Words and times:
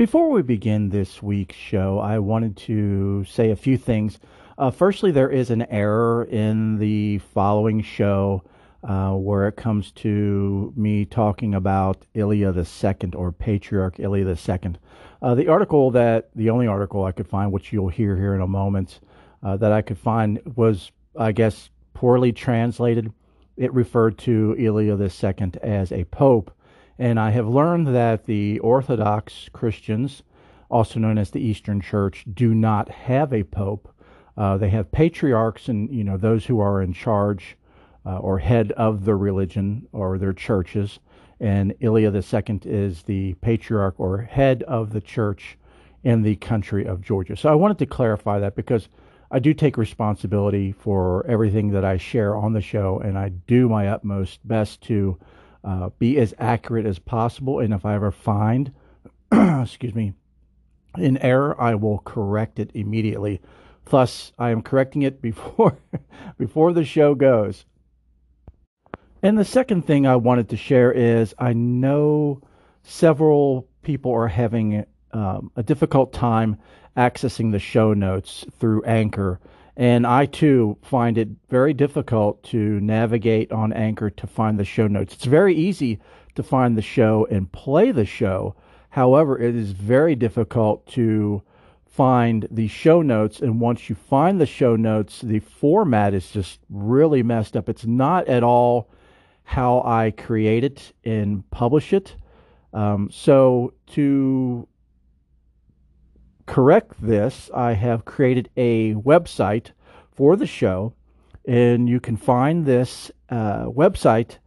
Before 0.00 0.30
we 0.30 0.40
begin 0.40 0.88
this 0.88 1.22
week's 1.22 1.56
show, 1.56 1.98
I 1.98 2.20
wanted 2.20 2.56
to 2.56 3.22
say 3.26 3.50
a 3.50 3.54
few 3.54 3.76
things. 3.76 4.18
Uh, 4.56 4.70
firstly, 4.70 5.10
there 5.10 5.28
is 5.28 5.50
an 5.50 5.70
error 5.70 6.24
in 6.24 6.78
the 6.78 7.18
following 7.18 7.82
show 7.82 8.42
uh, 8.82 9.10
where 9.10 9.46
it 9.46 9.56
comes 9.56 9.92
to 9.96 10.72
me 10.74 11.04
talking 11.04 11.54
about 11.54 12.06
Ilya 12.14 12.54
II 12.56 13.10
or 13.14 13.30
Patriarch 13.30 14.00
Ilya 14.00 14.26
II. 14.26 14.76
Uh, 15.20 15.34
the 15.34 15.48
article 15.48 15.90
that, 15.90 16.30
the 16.34 16.48
only 16.48 16.66
article 16.66 17.04
I 17.04 17.12
could 17.12 17.28
find, 17.28 17.52
which 17.52 17.70
you'll 17.70 17.90
hear 17.90 18.16
here 18.16 18.34
in 18.34 18.40
a 18.40 18.46
moment, 18.46 19.00
uh, 19.42 19.58
that 19.58 19.70
I 19.70 19.82
could 19.82 19.98
find 19.98 20.40
was, 20.56 20.92
I 21.14 21.32
guess, 21.32 21.68
poorly 21.92 22.32
translated. 22.32 23.12
It 23.58 23.70
referred 23.74 24.16
to 24.20 24.56
Ilya 24.58 24.96
II 24.96 25.52
as 25.62 25.92
a 25.92 26.04
pope 26.04 26.50
and 27.00 27.18
I 27.18 27.30
have 27.30 27.48
learned 27.48 27.86
that 27.94 28.26
the 28.26 28.58
Orthodox 28.58 29.48
Christians, 29.54 30.22
also 30.68 31.00
known 31.00 31.16
as 31.16 31.30
the 31.30 31.40
Eastern 31.40 31.80
Church, 31.80 32.26
do 32.30 32.54
not 32.54 32.90
have 32.90 33.32
a 33.32 33.42
pope. 33.42 33.88
Uh, 34.36 34.58
they 34.58 34.68
have 34.68 34.92
patriarchs 34.92 35.68
and 35.68 35.90
you 35.90 36.04
know 36.04 36.18
those 36.18 36.44
who 36.44 36.60
are 36.60 36.82
in 36.82 36.92
charge 36.92 37.56
uh, 38.04 38.18
or 38.18 38.38
head 38.38 38.72
of 38.72 39.06
the 39.06 39.14
religion 39.14 39.88
or 39.92 40.18
their 40.18 40.34
churches. 40.34 40.98
And 41.40 41.74
Ilya 41.80 42.12
II 42.12 42.60
is 42.66 43.02
the 43.04 43.32
patriarch 43.40 43.94
or 43.98 44.18
head 44.18 44.62
of 44.64 44.92
the 44.92 45.00
church 45.00 45.56
in 46.04 46.20
the 46.20 46.36
country 46.36 46.84
of 46.84 47.00
Georgia. 47.00 47.34
So 47.34 47.50
I 47.50 47.54
wanted 47.54 47.78
to 47.78 47.86
clarify 47.86 48.40
that 48.40 48.54
because 48.54 48.90
I 49.30 49.38
do 49.38 49.54
take 49.54 49.78
responsibility 49.78 50.72
for 50.72 51.26
everything 51.26 51.70
that 51.70 51.84
I 51.84 51.96
share 51.96 52.36
on 52.36 52.52
the 52.52 52.60
show, 52.60 52.98
and 52.98 53.16
I 53.16 53.30
do 53.30 53.70
my 53.70 53.88
utmost 53.88 54.46
best 54.46 54.82
to 54.82 55.18
uh, 55.64 55.90
be 55.98 56.18
as 56.18 56.34
accurate 56.38 56.86
as 56.86 56.98
possible. 56.98 57.60
And 57.60 57.72
if 57.72 57.84
I 57.84 57.94
ever 57.94 58.10
find, 58.10 58.72
excuse 59.32 59.94
me, 59.94 60.14
an 60.94 61.18
error, 61.18 61.60
I 61.60 61.74
will 61.74 61.98
correct 61.98 62.58
it 62.58 62.70
immediately. 62.74 63.40
Thus, 63.84 64.32
I 64.38 64.50
am 64.50 64.62
correcting 64.62 65.02
it 65.02 65.20
before 65.20 65.78
before 66.38 66.72
the 66.72 66.84
show 66.84 67.14
goes. 67.14 67.64
And 69.22 69.36
the 69.36 69.44
second 69.44 69.86
thing 69.86 70.06
I 70.06 70.16
wanted 70.16 70.48
to 70.50 70.56
share 70.56 70.92
is 70.92 71.34
I 71.38 71.52
know 71.52 72.40
several 72.82 73.68
people 73.82 74.12
are 74.12 74.28
having 74.28 74.84
um, 75.12 75.50
a 75.56 75.62
difficult 75.62 76.12
time 76.12 76.56
accessing 76.96 77.52
the 77.52 77.58
show 77.58 77.92
notes 77.92 78.46
through 78.58 78.84
Anchor. 78.84 79.40
And 79.80 80.06
I 80.06 80.26
too 80.26 80.76
find 80.82 81.16
it 81.16 81.30
very 81.48 81.72
difficult 81.72 82.42
to 82.42 82.58
navigate 82.80 83.50
on 83.50 83.72
Anchor 83.72 84.10
to 84.10 84.26
find 84.26 84.58
the 84.58 84.64
show 84.66 84.86
notes. 84.86 85.14
It's 85.14 85.24
very 85.24 85.54
easy 85.54 85.98
to 86.34 86.42
find 86.42 86.76
the 86.76 86.82
show 86.82 87.26
and 87.30 87.50
play 87.50 87.90
the 87.90 88.04
show. 88.04 88.54
However, 88.90 89.38
it 89.38 89.56
is 89.56 89.72
very 89.72 90.14
difficult 90.14 90.86
to 90.88 91.42
find 91.86 92.46
the 92.50 92.68
show 92.68 93.00
notes. 93.00 93.40
And 93.40 93.58
once 93.58 93.88
you 93.88 93.94
find 93.94 94.38
the 94.38 94.44
show 94.44 94.76
notes, 94.76 95.22
the 95.22 95.40
format 95.40 96.12
is 96.12 96.30
just 96.30 96.60
really 96.68 97.22
messed 97.22 97.56
up. 97.56 97.70
It's 97.70 97.86
not 97.86 98.28
at 98.28 98.42
all 98.42 98.90
how 99.44 99.80
I 99.82 100.10
create 100.10 100.62
it 100.62 100.92
and 101.06 101.50
publish 101.50 101.94
it. 101.94 102.16
Um, 102.74 103.08
so 103.10 103.72
to 103.92 104.68
correct 106.50 106.94
this, 107.00 107.48
I 107.54 107.74
have 107.74 108.04
created 108.04 108.50
a 108.56 108.94
website 108.94 109.70
for 110.10 110.34
the 110.34 110.48
show, 110.48 110.92
and 111.46 111.88
you 111.88 112.00
can 112.00 112.16
find 112.16 112.66
this 112.66 113.12
uh, 113.28 113.66
website. 113.66 114.38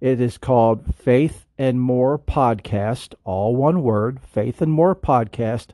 It 0.00 0.20
is 0.20 0.38
called 0.38 0.92
Faith 0.96 1.46
and 1.56 1.80
More 1.80 2.18
Podcast, 2.18 3.14
all 3.22 3.54
one 3.54 3.84
word, 3.84 4.18
Faith 4.20 4.60
and 4.60 4.72
More 4.72 4.96
Podcast 4.96 5.68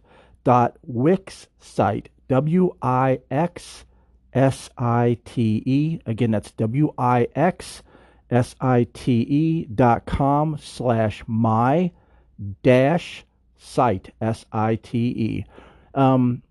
dot 0.44 0.77
Wix 0.83 1.48
site, 1.59 2.11
W 2.28 2.77
I 2.83 3.20
X 3.31 3.86
S 4.34 4.69
I 4.77 5.16
T 5.25 5.62
E. 5.64 6.00
Again, 6.05 6.33
that's 6.33 6.53
W 6.53 6.93
I 6.99 7.28
X 7.34 7.82
S 8.31 8.55
I 8.60 8.87
T 8.93 9.22
E 9.22 9.65
dot 9.65 10.05
com 10.05 10.59
slash 10.60 11.25
my 11.26 11.91
dash 12.62 13.25
site, 13.56 14.12
S 14.20 14.44
I 14.53 14.75
T 14.76 14.99
E. 14.99 15.47
Um, 15.94 16.43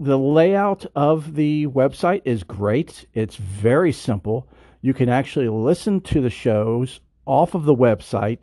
the 0.00 0.18
layout 0.18 0.86
of 0.96 1.34
the 1.34 1.66
website 1.68 2.22
is 2.24 2.42
great. 2.42 3.06
It's 3.14 3.36
very 3.36 3.92
simple. 3.92 4.48
You 4.80 4.94
can 4.94 5.08
actually 5.08 5.48
listen 5.48 6.00
to 6.02 6.20
the 6.20 6.30
shows 6.30 7.00
off 7.24 7.54
of 7.54 7.64
the 7.64 7.74
website. 7.74 8.40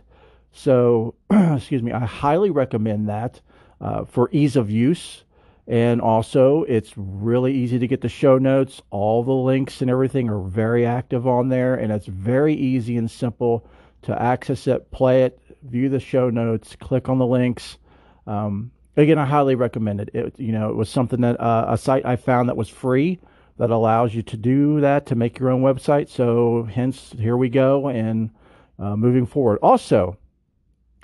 So, 0.52 1.16
excuse 1.30 1.84
me, 1.84 1.92
I 1.92 2.06
highly 2.06 2.50
recommend 2.50 3.10
that 3.10 3.42
uh, 3.82 4.06
for 4.06 4.30
ease 4.32 4.56
of 4.56 4.72
use. 4.72 5.24
And 5.68 6.02
also, 6.02 6.64
it's 6.64 6.94
really 6.96 7.54
easy 7.54 7.78
to 7.78 7.88
get 7.88 8.02
the 8.02 8.10
show 8.10 8.38
notes. 8.38 8.82
All 8.90 9.24
the 9.24 9.34
links 9.34 9.82
and 9.82 9.92
everything 9.92 10.30
are 10.30 10.42
very 10.42 10.86
active 10.86 11.28
on 11.28 11.50
there, 11.50 11.76
and 11.76 11.92
it's 11.92 12.08
very 12.08 12.56
easy 12.56 12.98
and 12.98 13.12
simple 13.12 13.68
to 14.04 14.20
access 14.20 14.66
it, 14.66 14.90
play 14.90 15.26
it, 15.26 15.40
view 15.62 15.90
the 15.90 16.00
show 16.00 16.30
notes, 16.30 16.76
click 16.80 17.08
on 17.08 17.20
the 17.20 17.28
links. 17.28 17.78
Um, 18.26 18.72
again, 19.00 19.18
I 19.18 19.26
highly 19.26 19.56
recommend 19.56 20.02
it. 20.02 20.10
it 20.14 20.40
you 20.40 20.52
know, 20.52 20.70
it 20.70 20.76
was 20.76 20.90
something 20.90 21.22
that 21.22 21.40
uh, 21.40 21.66
a 21.70 21.78
site 21.78 22.06
I 22.06 22.16
found 22.16 22.50
that 22.50 22.58
was 22.58 22.70
free 22.70 23.20
that 23.58 23.70
allows 23.70 24.16
you 24.16 24.22
to 24.24 24.38
do 24.38 24.80
that 24.82 25.06
to 25.08 25.16
make 25.16 25.38
your 25.38 25.50
own 25.50 25.62
website. 25.62 26.10
So, 26.10 26.64
hence, 26.64 27.14
here 27.18 27.36
we 27.36 27.50
go 27.50 27.90
and 27.90 28.32
uh, 28.80 28.96
moving 28.96 29.26
forward. 29.26 29.60
Also, 29.62 30.18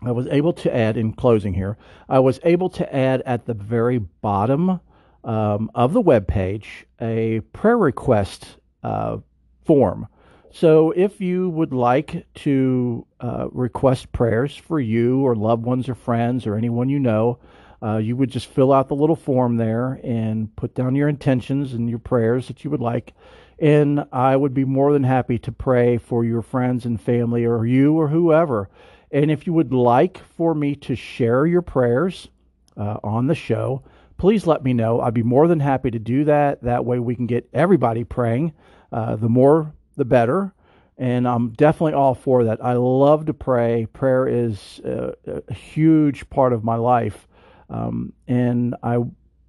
I 0.01 0.11
was 0.11 0.28
able 0.28 0.53
to 0.53 0.75
add 0.75 0.97
in 0.97 1.13
closing 1.13 1.53
here. 1.53 1.78
I 2.07 2.19
was 2.19 2.39
able 2.44 2.69
to 2.72 2.95
add 2.95 3.22
at 3.25 3.45
the 3.45 3.53
very 3.53 3.97
bottom 3.97 4.79
um, 5.23 5.69
of 5.75 5.94
the 5.94 6.01
web 6.01 6.28
page 6.28 6.85
a 7.01 7.41
prayer 7.51 7.78
request 7.78 8.57
uh, 8.84 9.17
form. 9.66 10.07
So, 10.51 10.91
if 10.91 11.19
you 11.19 11.50
would 11.50 11.73
like 11.73 12.25
to 12.35 13.05
uh, 13.19 13.47
request 13.51 14.13
prayers 14.13 14.55
for 14.55 14.79
you 14.79 15.19
or 15.19 15.35
loved 15.35 15.66
ones 15.66 15.89
or 15.89 15.95
friends 15.95 16.47
or 16.47 16.55
anyone 16.55 16.88
you 16.88 17.00
know, 17.00 17.39
uh, 17.84 17.97
you 17.97 18.16
would 18.16 18.30
just 18.30 18.47
fill 18.47 18.72
out 18.72 18.88
the 18.88 18.96
little 18.96 19.16
form 19.16 19.58
there 19.58 20.00
and 20.03 20.56
put 20.56 20.74
down 20.75 20.96
your 20.96 21.09
intentions 21.09 21.74
and 21.74 21.90
your 21.90 22.00
prayers 22.00 22.47
that 22.47 22.63
you 22.63 22.69
would 22.69 22.81
like. 22.81 23.13
And 23.59 24.06
I 24.12 24.36
would 24.36 24.53
be 24.53 24.66
more 24.66 24.91
than 24.91 25.03
happy 25.03 25.40
to 25.40 25.52
pray 25.52 25.97
for 25.97 26.25
your 26.25 26.41
friends 26.41 26.85
and 26.85 27.00
family 27.00 27.46
or 27.46 27.66
you 27.66 27.94
or 27.94 28.09
whoever. 28.09 28.69
And 29.12 29.31
if 29.31 29.47
you 29.47 29.53
would 29.53 29.74
like 29.74 30.18
for 30.35 30.53
me 30.53 30.75
to 30.75 30.96
share 30.96 31.46
your 31.46 31.62
prayers 31.62 32.28
uh, 32.75 32.97
on 33.03 33.28
the 33.28 33.35
show, 33.35 33.84
please 34.18 34.46
let 34.46 34.64
me 34.64 34.74
know. 34.74 35.00
I'd 35.00 35.14
be 35.14 35.24
more 35.24 35.47
than 35.47 35.59
happy 35.59 35.91
to 35.91 36.00
do 36.00 36.25
that. 36.25 36.64
That 36.64 36.85
way 36.85 37.00
we 37.00 37.16
can 37.16 37.28
get 37.28 37.50
everybody 37.53 38.03
praying. 38.03 38.53
Uh, 38.91 39.16
the 39.16 39.30
more, 39.30 39.74
the 39.96 40.06
better. 40.06 40.53
And 40.97 41.28
I'm 41.28 41.50
definitely 41.50 41.94
all 41.94 42.16
for 42.16 42.46
that. 42.46 42.64
I 42.64 42.74
love 42.74 43.25
to 43.25 43.34
pray. 43.34 43.85
Prayer 43.91 44.28
is 44.28 44.80
a, 44.84 45.14
a 45.28 45.53
huge 45.53 46.30
part 46.30 46.53
of 46.53 46.64
my 46.64 46.75
life. 46.75 47.28
Um, 47.70 48.14
and 48.28 48.76
I 48.84 48.98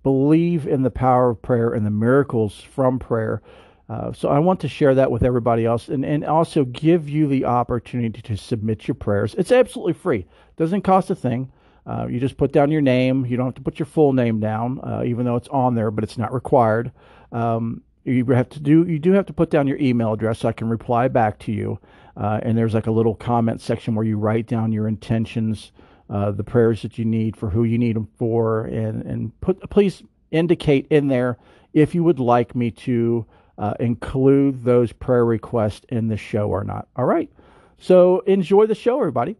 believe 0.02 0.66
in 0.66 0.82
the 0.82 0.90
power 0.90 1.30
of 1.30 1.42
prayer 1.42 1.72
and 1.72 1.84
the 1.84 1.90
miracles 1.90 2.60
from 2.60 2.98
prayer. 2.98 3.42
Uh, 3.88 4.12
so 4.12 4.28
I 4.28 4.38
want 4.38 4.60
to 4.60 4.68
share 4.68 4.94
that 4.96 5.10
with 5.10 5.22
everybody 5.22 5.64
else 5.64 5.88
and, 5.88 6.04
and 6.04 6.24
also 6.24 6.64
give 6.64 7.08
you 7.08 7.26
the 7.28 7.44
opportunity 7.44 8.20
to 8.22 8.36
submit 8.36 8.88
your 8.88 8.94
prayers. 8.96 9.34
It's 9.34 9.52
absolutely 9.52 9.92
free. 9.92 10.26
Doesn't 10.56 10.82
cost 10.82 11.10
a 11.10 11.14
thing. 11.14 11.52
Uh, 11.86 12.06
you 12.10 12.18
just 12.18 12.36
put 12.36 12.52
down 12.52 12.72
your 12.72 12.80
name. 12.80 13.24
You 13.26 13.36
don't 13.36 13.46
have 13.46 13.54
to 13.54 13.60
put 13.60 13.78
your 13.78 13.86
full 13.86 14.12
name 14.12 14.40
down, 14.40 14.80
uh, 14.82 15.04
even 15.04 15.24
though 15.24 15.36
it's 15.36 15.48
on 15.48 15.76
there, 15.76 15.92
but 15.92 16.02
it's 16.02 16.18
not 16.18 16.34
required. 16.34 16.90
Um, 17.30 17.82
you 18.04 18.24
have 18.26 18.48
to 18.50 18.60
do. 18.60 18.84
You 18.86 18.98
do 18.98 19.12
have 19.12 19.26
to 19.26 19.32
put 19.32 19.50
down 19.50 19.66
your 19.66 19.78
email 19.78 20.12
address 20.12 20.40
so 20.40 20.48
I 20.48 20.52
can 20.52 20.68
reply 20.68 21.08
back 21.08 21.38
to 21.40 21.52
you. 21.52 21.78
Uh, 22.16 22.40
and 22.42 22.56
there's 22.56 22.74
like 22.74 22.86
a 22.86 22.92
little 22.92 23.14
comment 23.14 23.60
section 23.60 23.94
where 23.94 24.04
you 24.04 24.18
write 24.18 24.46
down 24.46 24.72
your 24.72 24.88
intentions 24.88 25.72
uh, 26.08 26.30
the 26.30 26.44
prayers 26.44 26.82
that 26.82 26.98
you 26.98 27.04
need 27.04 27.36
for 27.36 27.50
who 27.50 27.64
you 27.64 27.78
need 27.78 27.96
them 27.96 28.08
for, 28.18 28.66
and 28.66 29.02
and 29.02 29.40
put 29.40 29.68
please 29.70 30.02
indicate 30.30 30.86
in 30.90 31.08
there 31.08 31.38
if 31.72 31.94
you 31.94 32.04
would 32.04 32.20
like 32.20 32.54
me 32.54 32.70
to 32.70 33.26
uh, 33.58 33.74
include 33.80 34.64
those 34.64 34.92
prayer 34.92 35.24
requests 35.24 35.84
in 35.88 36.08
the 36.08 36.16
show 36.16 36.48
or 36.48 36.64
not. 36.64 36.88
All 36.96 37.04
right, 37.04 37.30
so 37.78 38.20
enjoy 38.20 38.66
the 38.66 38.74
show, 38.74 38.98
everybody. 38.98 39.36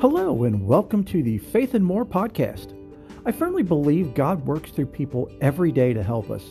Hello, 0.00 0.44
and 0.44 0.66
welcome 0.66 1.02
to 1.04 1.22
the 1.22 1.38
Faith 1.38 1.72
and 1.72 1.82
More 1.84 2.04
podcast. 2.04 2.78
I 3.24 3.32
firmly 3.32 3.62
believe 3.62 4.12
God 4.12 4.44
works 4.46 4.70
through 4.70 4.86
people 4.86 5.30
every 5.40 5.72
day 5.72 5.94
to 5.94 6.02
help 6.02 6.30
us. 6.30 6.44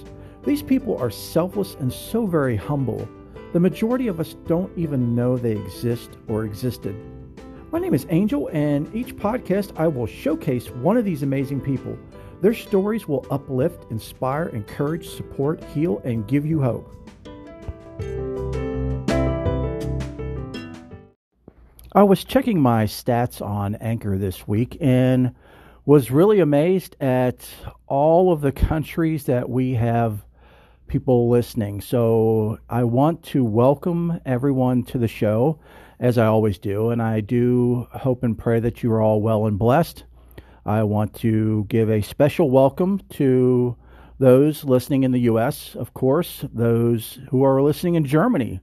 These 0.44 0.64
people 0.64 0.98
are 0.98 1.12
selfless 1.12 1.76
and 1.76 1.94
so 1.94 2.26
very 2.26 2.56
humble 2.56 3.08
the 3.54 3.60
majority 3.60 4.08
of 4.08 4.20
us 4.20 4.34
don't 4.48 4.76
even 4.76 5.14
know 5.14 5.38
they 5.38 5.52
exist 5.52 6.18
or 6.28 6.44
existed. 6.44 6.96
My 7.72 7.78
name 7.78 7.94
is 7.94 8.08
Angel, 8.10 8.50
and 8.52 8.94
each 8.96 9.16
podcast 9.16 9.80
I 9.80 9.88
will 9.88 10.08
showcase 10.08 10.72
one 10.72 10.98
of 10.98 11.06
these 11.06 11.22
amazing 11.22 11.62
people. 11.62 11.96
Their 12.42 12.56
stories 12.56 13.08
will 13.08 13.28
uplift, 13.30 13.92
inspire, 13.92 14.48
encourage, 14.50 15.08
support, 15.08 15.64
heal, 15.66 16.02
and 16.04 16.28
give 16.28 16.48
you 16.48 16.62
hope. 16.64 16.92
I 21.94 22.02
was 22.02 22.24
checking 22.24 22.60
my 22.60 22.86
stats 22.86 23.40
on 23.40 23.76
Anchor 23.76 24.18
this 24.18 24.48
week 24.48 24.78
and 24.82 25.36
was 25.86 26.10
really 26.10 26.40
amazed 26.40 26.96
at 27.00 27.48
all 27.86 28.34
of 28.34 28.42
the 28.42 28.52
countries 28.52 29.26
that 29.26 29.48
we 29.48 29.76
have 29.76 30.26
people 30.94 31.28
listening. 31.28 31.82
So 31.82 32.60
I 32.70 32.84
want 32.84 33.24
to 33.24 33.44
welcome 33.44 34.22
everyone 34.28 34.84
to 34.84 35.00
the 35.00 35.08
show, 35.08 35.60
as 36.00 36.20
I 36.20 36.28
always 36.28 36.60
do, 36.60 36.92
and 36.92 37.02
I 37.02 37.20
do 37.20 37.88
hope 37.94 38.22
and 38.22 38.38
pray 38.38 38.60
that 38.60 38.84
you 38.84 38.92
are 38.92 39.02
all 39.02 39.20
well 39.20 39.48
and 39.48 39.58
blessed. 39.58 40.04
I 40.68 40.84
want 40.84 41.16
to 41.22 41.66
give 41.68 41.90
a 41.90 42.04
special 42.04 42.52
welcome 42.52 43.02
to 43.14 43.76
those 44.20 44.64
listening 44.64 45.02
in 45.02 45.12
the 45.12 45.22
U.S., 45.22 45.76
of 45.76 45.96
course, 45.96 46.46
those 46.54 47.18
who 47.32 47.44
are 47.44 47.64
listening 47.64 47.96
in 47.96 48.06
Germany, 48.06 48.60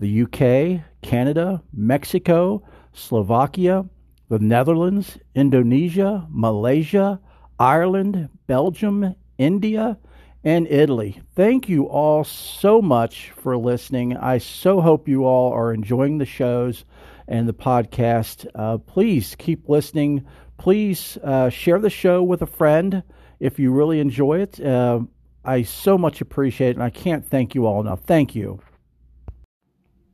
the 0.00 0.08
U.K., 0.08 0.82
Canada, 1.02 1.62
Mexico, 1.70 2.66
Slovakia, 2.94 3.84
the 4.30 4.38
Netherlands, 4.38 5.18
Indonesia, 5.34 6.26
Malaysia, 6.30 7.20
Ireland, 7.58 8.30
Belgium, 8.46 9.14
India, 9.36 9.98
and 10.44 10.66
Italy. 10.68 11.20
Thank 11.34 11.68
you 11.68 11.84
all 11.84 12.22
so 12.22 12.82
much 12.82 13.30
for 13.30 13.56
listening. 13.56 14.16
I 14.16 14.38
so 14.38 14.80
hope 14.80 15.08
you 15.08 15.24
all 15.24 15.52
are 15.52 15.72
enjoying 15.72 16.18
the 16.18 16.26
shows 16.26 16.84
and 17.26 17.48
the 17.48 17.54
podcast. 17.54 18.46
Uh, 18.54 18.78
please 18.78 19.34
keep 19.36 19.68
listening. 19.68 20.26
Please 20.58 21.18
uh, 21.24 21.48
share 21.48 21.78
the 21.78 21.90
show 21.90 22.22
with 22.22 22.42
a 22.42 22.46
friend 22.46 23.02
if 23.40 23.58
you 23.58 23.72
really 23.72 24.00
enjoy 24.00 24.40
it. 24.40 24.60
Uh, 24.60 25.00
I 25.44 25.62
so 25.62 25.98
much 25.98 26.20
appreciate 26.20 26.70
it, 26.70 26.76
and 26.76 26.82
I 26.82 26.90
can't 26.90 27.26
thank 27.26 27.54
you 27.54 27.66
all 27.66 27.80
enough. 27.80 28.02
Thank 28.02 28.34
you. 28.34 28.60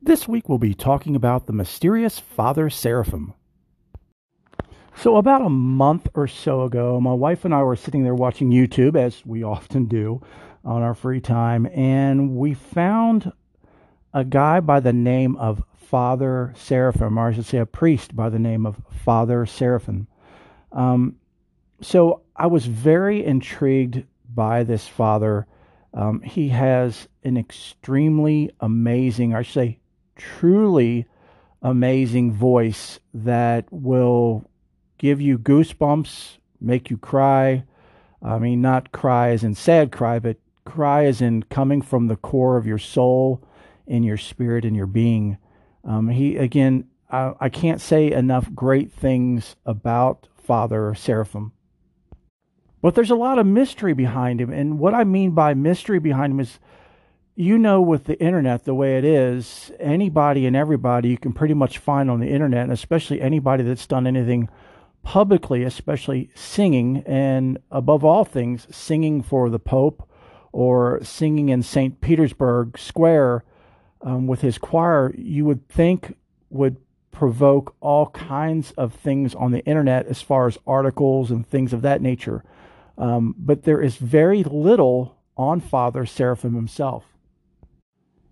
This 0.01 0.27
week 0.27 0.49
we'll 0.49 0.57
be 0.57 0.73
talking 0.73 1.15
about 1.15 1.45
the 1.45 1.53
mysterious 1.53 2.17
Father 2.17 2.69
Seraphim. 2.69 3.33
So, 5.01 5.15
about 5.15 5.41
a 5.41 5.49
month 5.49 6.09
or 6.13 6.27
so 6.27 6.61
ago, 6.61 7.01
my 7.01 7.13
wife 7.13 7.43
and 7.43 7.55
I 7.55 7.63
were 7.63 7.75
sitting 7.75 8.03
there 8.03 8.13
watching 8.13 8.51
YouTube, 8.51 8.95
as 8.95 9.25
we 9.25 9.41
often 9.41 9.85
do 9.85 10.21
on 10.63 10.83
our 10.83 10.93
free 10.93 11.19
time, 11.19 11.65
and 11.73 12.35
we 12.35 12.53
found 12.53 13.31
a 14.13 14.23
guy 14.23 14.59
by 14.59 14.79
the 14.79 14.93
name 14.93 15.37
of 15.37 15.63
Father 15.75 16.53
Seraphim, 16.55 17.17
or 17.17 17.29
I 17.29 17.33
should 17.33 17.47
say 17.47 17.57
a 17.57 17.65
priest 17.65 18.15
by 18.15 18.29
the 18.29 18.37
name 18.37 18.67
of 18.67 18.79
Father 19.03 19.47
Seraphim. 19.47 20.05
Um, 20.71 21.15
so, 21.81 22.21
I 22.35 22.45
was 22.45 22.67
very 22.67 23.25
intrigued 23.25 24.03
by 24.31 24.61
this 24.61 24.87
father. 24.87 25.47
Um, 25.95 26.21
he 26.21 26.49
has 26.49 27.07
an 27.23 27.37
extremely 27.37 28.51
amazing, 28.59 29.33
I 29.33 29.41
should 29.41 29.53
say, 29.55 29.79
truly 30.15 31.07
amazing 31.63 32.33
voice 32.33 32.99
that 33.15 33.65
will 33.71 34.45
give 35.01 35.19
you 35.19 35.39
goosebumps, 35.39 36.37
make 36.61 36.91
you 36.91 36.97
cry. 36.97 37.63
I 38.21 38.37
mean, 38.37 38.61
not 38.61 38.91
cry 38.91 39.29
as 39.29 39.43
in 39.43 39.55
sad 39.55 39.91
cry, 39.91 40.19
but 40.19 40.37
cry 40.63 41.05
as 41.05 41.21
in 41.21 41.41
coming 41.43 41.81
from 41.81 42.05
the 42.05 42.15
core 42.15 42.55
of 42.55 42.67
your 42.67 42.77
soul, 42.77 43.43
in 43.87 44.03
your 44.03 44.17
spirit, 44.17 44.63
and 44.63 44.75
your 44.75 44.85
being. 44.85 45.39
Um, 45.83 46.09
he 46.09 46.37
again, 46.37 46.85
I, 47.09 47.33
I 47.39 47.49
can't 47.49 47.81
say 47.81 48.11
enough 48.11 48.53
great 48.53 48.93
things 48.93 49.55
about 49.65 50.27
Father 50.37 50.93
Seraphim. 50.93 51.51
But 52.83 52.93
there's 52.93 53.09
a 53.09 53.15
lot 53.15 53.39
of 53.39 53.47
mystery 53.47 53.93
behind 53.93 54.39
him. 54.39 54.53
And 54.53 54.77
what 54.77 54.93
I 54.93 55.03
mean 55.03 55.31
by 55.31 55.55
mystery 55.55 55.97
behind 55.97 56.33
him 56.33 56.39
is 56.39 56.59
you 57.33 57.57
know, 57.57 57.81
with 57.81 58.03
the 58.03 58.19
internet 58.21 58.65
the 58.65 58.75
way 58.75 58.99
it 58.99 59.05
is, 59.05 59.71
anybody 59.79 60.45
and 60.45 60.55
everybody 60.55 61.09
you 61.09 61.17
can 61.17 61.33
pretty 61.33 61.55
much 61.55 61.79
find 61.79 62.11
on 62.11 62.19
the 62.19 62.27
internet, 62.27 62.63
and 62.63 62.71
especially 62.71 63.19
anybody 63.19 63.63
that's 63.63 63.87
done 63.87 64.05
anything 64.05 64.47
publicly, 65.03 65.63
especially 65.63 66.29
singing, 66.35 67.03
and 67.05 67.57
above 67.71 68.03
all 68.03 68.23
things, 68.23 68.67
singing 68.71 69.21
for 69.21 69.49
the 69.49 69.59
Pope 69.59 70.07
or 70.51 70.99
singing 71.03 71.49
in 71.49 71.63
St. 71.63 72.01
Petersburg 72.01 72.77
Square 72.77 73.43
um, 74.01 74.27
with 74.27 74.41
his 74.41 74.57
choir, 74.57 75.13
you 75.17 75.45
would 75.45 75.67
think 75.69 76.15
would 76.49 76.77
provoke 77.11 77.75
all 77.81 78.07
kinds 78.07 78.71
of 78.71 78.93
things 78.93 79.35
on 79.35 79.51
the 79.51 79.63
internet 79.65 80.07
as 80.07 80.21
far 80.21 80.47
as 80.47 80.57
articles 80.65 81.29
and 81.29 81.47
things 81.47 81.73
of 81.73 81.81
that 81.81 82.01
nature. 82.01 82.43
Um, 82.97 83.35
but 83.37 83.63
there 83.63 83.81
is 83.81 83.97
very 83.97 84.43
little 84.43 85.17
on 85.37 85.59
Father 85.59 86.05
Seraphim 86.05 86.55
himself. 86.55 87.05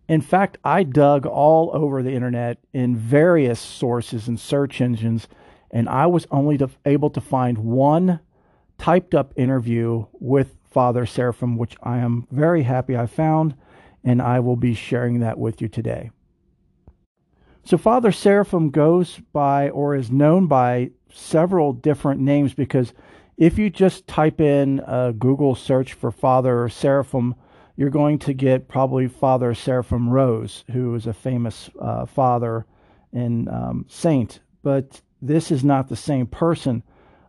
In 0.08 0.22
fact, 0.22 0.58
I 0.64 0.84
dug 0.84 1.26
all 1.26 1.70
over 1.74 2.02
the 2.02 2.14
internet 2.14 2.58
in 2.74 2.96
various 2.96 3.60
sources 3.60 4.28
and 4.28 4.40
search 4.40 4.82
engines, 4.82 5.28
and 5.72 5.88
I 5.88 6.06
was 6.08 6.28
only 6.32 6.58
to, 6.58 6.70
able 6.86 7.10
to 7.12 7.22
find 7.22 7.58
one 7.58 8.20
typed 8.78 9.14
up 9.14 9.34
interview 9.36 10.06
with 10.14 10.56
Father 10.70 11.06
Seraphim, 11.06 11.58
which 11.58 11.76
I 11.84 11.98
am 11.98 12.28
very 12.32 12.64
happy 12.64 12.96
I 12.96 13.06
found, 13.06 13.56
and 14.04 14.22
I 14.22 14.40
will 14.40 14.56
be 14.56 14.74
sharing 14.74 15.20
that 15.20 15.38
with 15.38 15.62
you 15.62 15.68
today. 15.68 16.12
So, 17.64 17.78
Father 17.78 18.12
Seraphim 18.12 18.72
goes 18.72 19.20
by 19.34 19.70
or 19.70 19.96
is 19.96 20.10
known 20.10 20.48
by 20.48 20.92
several 21.12 21.74
different 21.74 22.22
names 22.22 22.54
because 22.54 22.94
if 23.38 23.58
you 23.58 23.70
just 23.70 24.08
type 24.08 24.42
in 24.42 24.82
a 24.86 25.14
Google 25.14 25.56
search 25.56 25.94
for 25.94 26.12
Father 26.12 26.68
Seraphim, 26.70 27.36
you're 27.76 27.90
going 27.90 28.20
to 28.20 28.34
get 28.34 28.68
probably 28.68 29.08
Father 29.08 29.54
Seraphim 29.54 30.10
Rose, 30.10 30.64
who 30.72 30.96
is 30.96 31.08
a 31.08 31.14
famous 31.14 31.70
uh, 31.80 32.06
father 32.06 32.66
and 33.14 33.48
um, 33.48 33.86
saint. 33.88 34.40
But 34.62 35.02
this 35.22 35.52
is 35.52 35.64
not 35.64 35.88
the 35.88 35.96
same 35.96 36.28
person. 36.28 36.84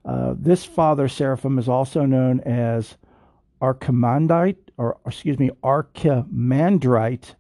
Uh, 0.05 0.35
this 0.39 0.65
Father 0.65 1.09
Seraphim 1.09 1.59
is 1.59 1.69
also 1.69 2.05
known 2.05 2.41
as 2.41 2.97
Archimandrite, 3.61 4.57
or 4.77 4.99
excuse 5.07 5.39
me, 5.39 5.51
Archimandrite 5.63 7.35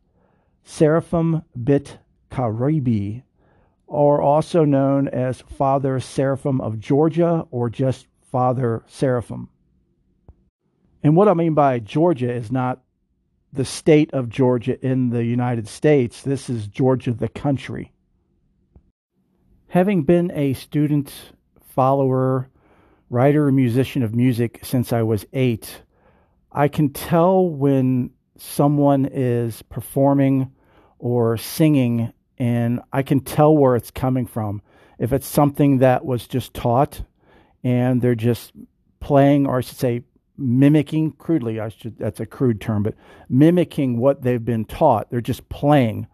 Seraphim 0.62 1.42
Bit 1.62 1.98
Caribi, 2.30 3.22
or 3.86 4.20
also 4.20 4.64
known 4.64 5.08
as 5.08 5.40
Father 5.40 5.98
Seraphim 5.98 6.60
of 6.60 6.78
Georgia, 6.78 7.46
or 7.50 7.70
just 7.70 8.06
Father 8.30 8.82
Seraphim. 8.86 9.48
And 11.02 11.16
what 11.16 11.28
I 11.28 11.34
mean 11.34 11.54
by 11.54 11.78
Georgia 11.78 12.30
is 12.30 12.52
not 12.52 12.82
the 13.52 13.64
state 13.64 14.12
of 14.12 14.28
Georgia 14.28 14.78
in 14.84 15.10
the 15.10 15.24
United 15.24 15.66
States. 15.66 16.22
This 16.22 16.48
is 16.48 16.68
Georgia, 16.68 17.12
the 17.12 17.28
country. 17.28 17.92
Having 19.70 20.02
been 20.02 20.32
a 20.32 20.54
student, 20.54 21.12
follower, 21.60 22.50
writer, 23.08 23.52
musician 23.52 24.02
of 24.02 24.12
music 24.12 24.58
since 24.64 24.92
I 24.92 25.02
was 25.02 25.24
eight, 25.32 25.82
I 26.50 26.66
can 26.66 26.92
tell 26.92 27.48
when 27.48 28.10
someone 28.36 29.06
is 29.06 29.62
performing 29.62 30.50
or 30.98 31.36
singing, 31.36 32.12
and 32.36 32.80
I 32.92 33.04
can 33.04 33.20
tell 33.20 33.56
where 33.56 33.76
it's 33.76 33.92
coming 33.92 34.26
from. 34.26 34.60
If 34.98 35.12
it's 35.12 35.28
something 35.28 35.78
that 35.78 36.04
was 36.04 36.26
just 36.26 36.52
taught 36.52 37.02
and 37.62 38.02
they're 38.02 38.16
just 38.16 38.50
playing, 38.98 39.46
or 39.46 39.58
I 39.58 39.60
should 39.60 39.78
say, 39.78 40.02
mimicking 40.36 41.12
crudely, 41.12 41.60
I 41.60 41.68
should 41.68 41.96
that's 41.96 42.18
a 42.18 42.26
crude 42.26 42.60
term, 42.60 42.82
but 42.82 42.96
mimicking 43.28 43.98
what 43.98 44.22
they've 44.22 44.44
been 44.44 44.64
taught. 44.64 45.12
They're 45.12 45.20
just 45.20 45.48
playing 45.48 46.08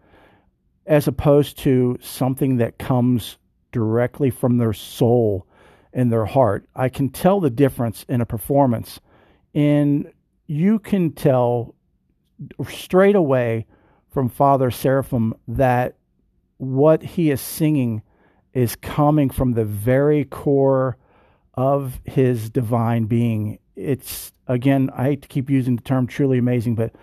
as 0.85 1.07
opposed 1.07 1.57
to 1.59 1.97
something 2.03 2.57
that 2.57 2.77
comes 2.77 3.37
directly 3.71 4.29
from 4.29 4.57
their 4.57 4.73
soul 4.73 5.45
and 5.93 6.11
their 6.11 6.25
heart. 6.25 6.67
I 6.75 6.89
can 6.89 7.09
tell 7.09 7.39
the 7.39 7.49
difference 7.49 8.05
in 8.07 8.21
a 8.21 8.25
performance. 8.25 8.99
And 9.53 10.11
you 10.45 10.79
can 10.79 11.11
tell 11.11 11.75
straight 12.69 13.15
away 13.15 13.65
from 14.11 14.29
Father 14.29 14.71
Seraphim 14.71 15.33
that 15.47 15.95
what 16.57 17.03
he 17.03 17.31
is 17.31 17.41
singing 17.41 18.01
is 18.53 18.75
coming 18.75 19.29
from 19.29 19.53
the 19.53 19.65
very 19.65 20.25
core 20.25 20.97
of 21.53 21.99
his 22.05 22.49
divine 22.49 23.05
being 23.05 23.59
it's 23.77 24.33
again, 24.47 24.89
I 24.93 25.03
hate 25.03 25.21
to 25.21 25.27
keep 25.27 25.49
using 25.49 25.75
the 25.75 25.83
term 25.83 26.07
truly 26.07 26.39
amazing, 26.39 26.75
but 26.75 26.93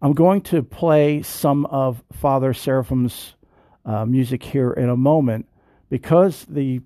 I'm 0.00 0.14
going 0.14 0.40
to 0.42 0.62
play 0.62 1.22
some 1.22 1.66
of 1.66 2.02
Father 2.12 2.54
Seraphim's 2.54 3.34
uh, 3.84 4.06
music 4.06 4.42
here 4.42 4.72
in 4.72 4.88
a 4.88 4.96
moment 4.96 5.46
because 5.92 6.46
the 6.48 6.80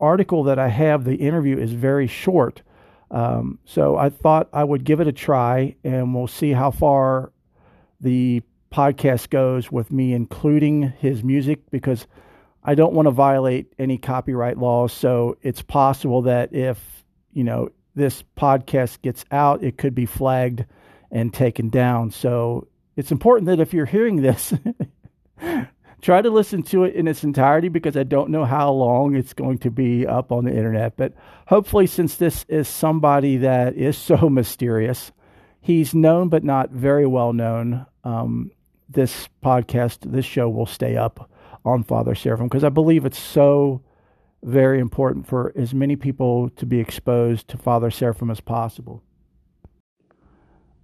article 0.00 0.42
that 0.42 0.58
I 0.58 0.66
have, 0.66 1.04
the 1.04 1.14
interview, 1.14 1.56
is 1.56 1.70
very 1.70 2.08
short. 2.08 2.62
Um, 3.08 3.60
so 3.64 3.96
I 3.96 4.08
thought 4.08 4.48
I 4.52 4.64
would 4.64 4.82
give 4.82 4.98
it 4.98 5.06
a 5.06 5.12
try 5.12 5.76
and 5.84 6.12
we'll 6.12 6.26
see 6.26 6.50
how 6.50 6.72
far 6.72 7.30
the 8.00 8.42
podcast 8.72 9.30
goes 9.30 9.70
with 9.70 9.92
me 9.92 10.12
including 10.14 10.82
his 10.98 11.22
music 11.22 11.70
because 11.70 12.08
I 12.64 12.74
don't 12.74 12.92
want 12.92 13.06
to 13.06 13.12
violate 13.12 13.72
any 13.78 13.98
copyright 13.98 14.58
laws. 14.58 14.92
So 14.92 15.36
it's 15.40 15.62
possible 15.62 16.22
that 16.22 16.52
if, 16.52 17.04
you 17.32 17.44
know, 17.44 17.68
this 17.94 18.24
podcast 18.36 19.00
gets 19.00 19.24
out, 19.30 19.62
it 19.62 19.78
could 19.78 19.94
be 19.94 20.06
flagged 20.06 20.64
and 21.12 21.32
taken 21.32 21.68
down. 21.68 22.10
So 22.10 22.66
it's 22.96 23.12
important 23.12 23.46
that 23.46 23.60
if 23.60 23.72
you're 23.72 23.86
hearing 23.86 24.22
this, 24.22 24.52
try 26.04 26.20
to 26.20 26.28
listen 26.28 26.62
to 26.62 26.84
it 26.84 26.94
in 26.94 27.08
its 27.08 27.24
entirety 27.24 27.70
because 27.70 27.96
I 27.96 28.02
don't 28.02 28.28
know 28.28 28.44
how 28.44 28.70
long 28.70 29.16
it's 29.16 29.32
going 29.32 29.56
to 29.58 29.70
be 29.70 30.06
up 30.06 30.30
on 30.30 30.44
the 30.44 30.54
internet. 30.54 30.98
But 30.98 31.14
hopefully, 31.48 31.86
since 31.86 32.16
this 32.16 32.44
is 32.46 32.68
somebody 32.68 33.38
that 33.38 33.74
is 33.74 33.96
so 33.96 34.28
mysterious, 34.30 35.12
he's 35.60 35.94
known 35.94 36.28
but 36.28 36.44
not 36.44 36.70
very 36.70 37.06
well 37.06 37.32
known. 37.32 37.86
Um, 38.04 38.50
this 38.86 39.30
podcast, 39.42 40.00
this 40.12 40.26
show 40.26 40.48
will 40.48 40.66
stay 40.66 40.94
up 40.94 41.30
on 41.64 41.82
Father 41.82 42.14
Seraphim 42.14 42.48
because 42.48 42.64
I 42.64 42.68
believe 42.68 43.06
it's 43.06 43.18
so 43.18 43.80
very 44.42 44.78
important 44.78 45.26
for 45.26 45.54
as 45.56 45.72
many 45.72 45.96
people 45.96 46.50
to 46.50 46.66
be 46.66 46.80
exposed 46.80 47.48
to 47.48 47.56
Father 47.56 47.90
Seraphim 47.90 48.30
as 48.30 48.40
possible. 48.40 49.02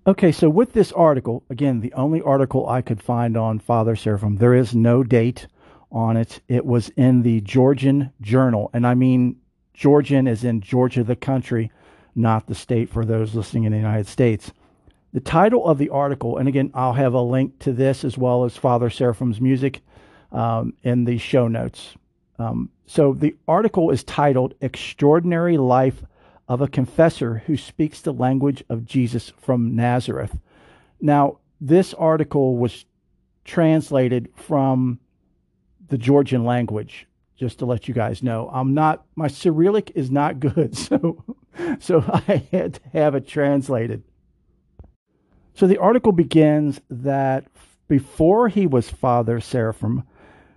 Okay, 0.07 0.33
so 0.33 0.49
with 0.49 0.73
this 0.73 0.93
article, 0.93 1.43
again, 1.51 1.81
the 1.81 1.93
only 1.93 2.23
article 2.23 2.67
I 2.67 2.81
could 2.81 3.03
find 3.03 3.37
on 3.37 3.59
Father 3.59 3.95
Seraphim, 3.95 4.37
there 4.37 4.55
is 4.55 4.75
no 4.75 5.05
date 5.05 5.47
on 5.93 6.17
it. 6.17 6.41
It 6.49 6.65
was 6.65 6.89
in 6.91 7.23
the 7.23 7.43
Georgian 7.43 8.11
Journal, 8.23 8.71
and 8.73 8.87
I 8.87 8.95
mean 8.95 9.37
Georgian 9.75 10.27
as 10.27 10.43
in 10.43 10.63
Georgia, 10.63 11.05
the 11.05 11.17
country, 11.17 11.71
not 12.15 12.47
the 12.47 12.55
state 12.55 12.89
for 12.89 13.05
those 13.05 13.35
listening 13.35 13.65
in 13.65 13.73
the 13.73 13.79
United 13.79 14.07
States. 14.07 14.53
The 15.13 15.21
title 15.21 15.67
of 15.67 15.77
the 15.77 15.91
article, 15.91 16.39
and 16.39 16.49
again, 16.49 16.71
I'll 16.73 16.95
have 16.95 17.13
a 17.13 17.21
link 17.21 17.59
to 17.61 17.73
this 17.73 18.03
as 18.03 18.17
well 18.17 18.45
as 18.45 18.57
Father 18.57 18.89
Seraphim's 18.89 19.41
music 19.41 19.83
um, 20.33 20.73
in 20.83 21.05
the 21.05 21.19
show 21.19 21.47
notes. 21.47 21.95
Um, 22.39 22.71
so 22.87 23.13
the 23.13 23.37
article 23.47 23.91
is 23.91 24.03
titled 24.05 24.55
Extraordinary 24.63 25.59
Life 25.59 26.03
of 26.51 26.61
a 26.61 26.67
Confessor 26.67 27.45
Who 27.47 27.57
Speaks 27.57 28.01
the 28.01 28.13
Language 28.13 28.65
of 28.69 28.85
Jesus 28.85 29.33
from 29.41 29.77
Nazareth. 29.77 30.37
Now, 31.01 31.39
this 31.61 31.95
article 31.95 32.57
was 32.57 32.87
translated 33.45 34.29
from 34.35 34.99
the 35.87 35.97
Georgian 35.97 36.45
language, 36.45 37.07
just 37.37 37.61
to 37.61 37.67
let 37.67 37.87
you 37.87 37.95
guys 37.95 38.21
know. 38.21 38.51
I'm 38.53 38.75
not, 38.75 39.05
my 39.15 39.29
Cyrillic 39.29 39.93
is 39.95 40.11
not 40.11 40.41
good, 40.41 40.77
so, 40.77 41.23
so 41.79 42.03
I 42.09 42.45
had 42.51 42.75
to 42.75 42.81
have 42.95 43.15
it 43.15 43.29
translated. 43.29 44.03
So 45.55 45.69
the 45.69 45.79
article 45.79 46.11
begins 46.11 46.81
that 46.91 47.47
before 47.87 48.49
he 48.49 48.67
was 48.67 48.91
Father 48.91 49.39
Seraphim, 49.39 50.03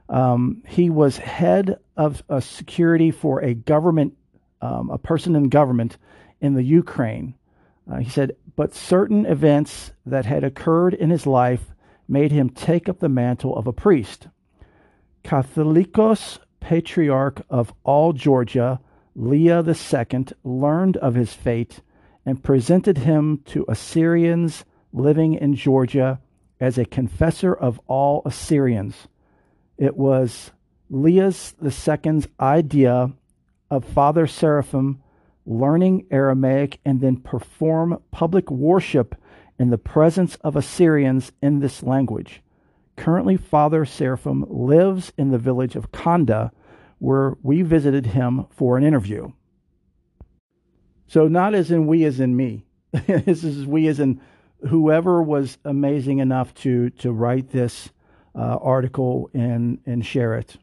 um, 0.10 0.64
he 0.68 0.90
was 0.90 1.18
head 1.18 1.78
of 1.96 2.24
a 2.30 2.42
security 2.42 3.12
for 3.12 3.44
a 3.44 3.54
government, 3.54 4.18
um, 4.63 4.89
a 4.89 4.98
person 4.98 5.36
in 5.36 5.50
government 5.50 5.98
in 6.39 6.53
the 6.53 6.63
Ukraine. 6.63 7.36
Uh, 7.91 7.98
he 7.98 8.10
said, 8.10 8.38
but 8.55 8.74
certain 8.74 9.25
events 9.25 9.91
that 10.05 10.25
had 10.25 10.46
occurred 10.46 10.93
in 10.93 11.10
his 11.10 11.27
life 11.27 11.74
made 12.08 12.32
him 12.32 12.50
take 12.50 12.88
up 12.88 13.00
the 13.00 13.10
mantle 13.10 13.58
of 13.58 13.67
a 13.67 13.74
priest. 13.74 14.27
Catholicos, 15.24 16.39
patriarch 16.62 17.41
of 17.50 17.74
all 17.84 18.13
Georgia, 18.13 18.79
Leah 19.15 19.63
II, 19.67 20.25
learned 20.46 20.98
of 20.98 21.15
his 21.15 21.34
fate 21.34 21.82
and 22.25 22.41
presented 22.41 23.00
him 23.00 23.41
to 23.46 23.65
Assyrians 23.67 24.63
living 24.93 25.34
in 25.34 25.55
Georgia 25.55 26.22
as 26.62 26.77
a 26.77 26.86
confessor 26.86 27.53
of 27.53 27.82
all 27.88 28.22
Assyrians. 28.25 29.10
It 29.77 29.98
was 29.98 30.51
the 30.89 31.72
second's 31.72 32.27
idea 32.39 33.12
of 33.74 33.84
Father 33.84 34.27
Seraphim 34.27 35.01
learning 35.48 36.06
Aramaic 36.12 36.80
and 36.86 37.01
then 37.01 37.18
perform 37.18 38.00
public 38.12 38.51
worship 38.51 39.15
in 39.58 39.72
the 39.72 39.80
presence 39.80 40.36
of 40.36 40.56
Assyrians 40.56 41.32
in 41.42 41.60
this 41.60 41.82
language. 41.82 42.44
Currently, 42.98 43.38
Father 43.38 43.84
Seraphim 43.84 44.46
lives 44.48 45.12
in 45.18 45.32
the 45.32 45.39
village 45.39 45.75
of 45.75 45.92
Kanda, 45.92 46.51
where 47.00 47.36
we 47.42 47.63
visited 47.63 48.06
him 48.06 48.46
for 48.51 48.77
an 48.77 48.84
interview. 48.84 49.32
So, 51.08 51.27
not 51.27 51.56
as 51.56 51.72
in 51.72 51.88
we 51.88 52.06
as 52.06 52.20
in 52.20 52.36
me. 52.36 52.65
this 52.92 53.44
is 53.44 53.65
we 53.65 53.88
as 53.88 54.00
in 54.00 54.22
whoever 54.70 55.24
was 55.24 55.58
amazing 55.65 56.20
enough 56.20 56.53
to, 56.56 56.92
to 56.92 57.12
write 57.12 57.50
this 57.50 57.89
uh, 58.36 58.58
article 58.62 59.32
and, 59.34 59.80
and 59.88 60.06
share 60.06 60.36
it. 60.36 60.58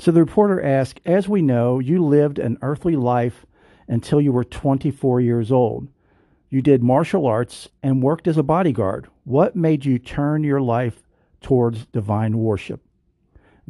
So 0.00 0.10
the 0.10 0.20
reporter 0.20 0.62
asked, 0.62 1.02
As 1.04 1.28
we 1.28 1.42
know, 1.42 1.78
you 1.78 2.02
lived 2.02 2.38
an 2.38 2.56
earthly 2.62 2.96
life 2.96 3.44
until 3.86 4.18
you 4.18 4.32
were 4.32 4.44
24 4.44 5.20
years 5.20 5.52
old. 5.52 5.88
You 6.48 6.62
did 6.62 6.82
martial 6.82 7.26
arts 7.26 7.68
and 7.82 8.02
worked 8.02 8.26
as 8.26 8.38
a 8.38 8.42
bodyguard. 8.42 9.08
What 9.24 9.56
made 9.56 9.84
you 9.84 9.98
turn 9.98 10.42
your 10.42 10.62
life 10.62 11.02
towards 11.42 11.84
divine 11.84 12.38
worship? 12.38 12.80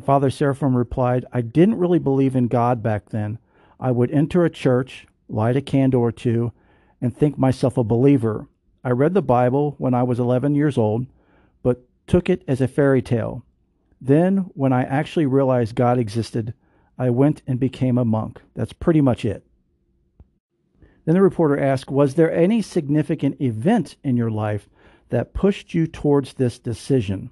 Father 0.05 0.31
Seraphim 0.31 0.77
replied, 0.77 1.27
I 1.33 1.41
didn't 1.41 1.79
really 1.79 1.99
believe 1.99 2.37
in 2.37 2.47
God 2.47 2.81
back 2.81 3.09
then. 3.09 3.39
I 3.81 3.91
would 3.91 4.13
enter 4.13 4.45
a 4.45 4.51
church, 4.51 5.09
light 5.29 5.57
a 5.57 5.61
candle 5.61 6.01
or 6.01 6.13
two, 6.13 6.53
and 7.01 7.15
think 7.15 7.39
myself 7.39 7.77
a 7.77 7.83
believer. 7.83 8.47
I 8.85 8.91
read 8.91 9.15
the 9.15 9.21
Bible 9.21 9.75
when 9.79 9.95
I 9.95 10.05
was 10.05 10.21
11 10.21 10.55
years 10.55 10.79
old, 10.79 11.07
but 11.65 11.83
took 12.07 12.31
it 12.31 12.45
as 12.47 12.61
a 12.61 12.69
fairy 12.69 13.03
tale. 13.03 13.45
Then, 14.01 14.51
when 14.55 14.73
I 14.73 14.85
actually 14.85 15.27
realized 15.27 15.75
God 15.75 15.99
existed, 15.99 16.55
I 16.99 17.11
went 17.11 17.43
and 17.47 17.61
became 17.61 17.99
a 17.99 18.05
monk. 18.05 18.41
That's 18.55 18.73
pretty 18.73 19.01
much 19.01 19.25
it. 19.25 19.45
Then 21.05 21.15
the 21.15 21.23
reporter 21.23 21.59
asked, 21.59 21.91
Was 21.91 22.15
there 22.15 22.33
any 22.33 22.63
significant 22.63 23.41
event 23.41 23.97
in 24.03 24.17
your 24.17 24.31
life 24.31 24.69
that 25.09 25.35
pushed 25.35 25.75
you 25.75 25.87
towards 25.87 26.35
this 26.35 26.59
decision? 26.59 27.31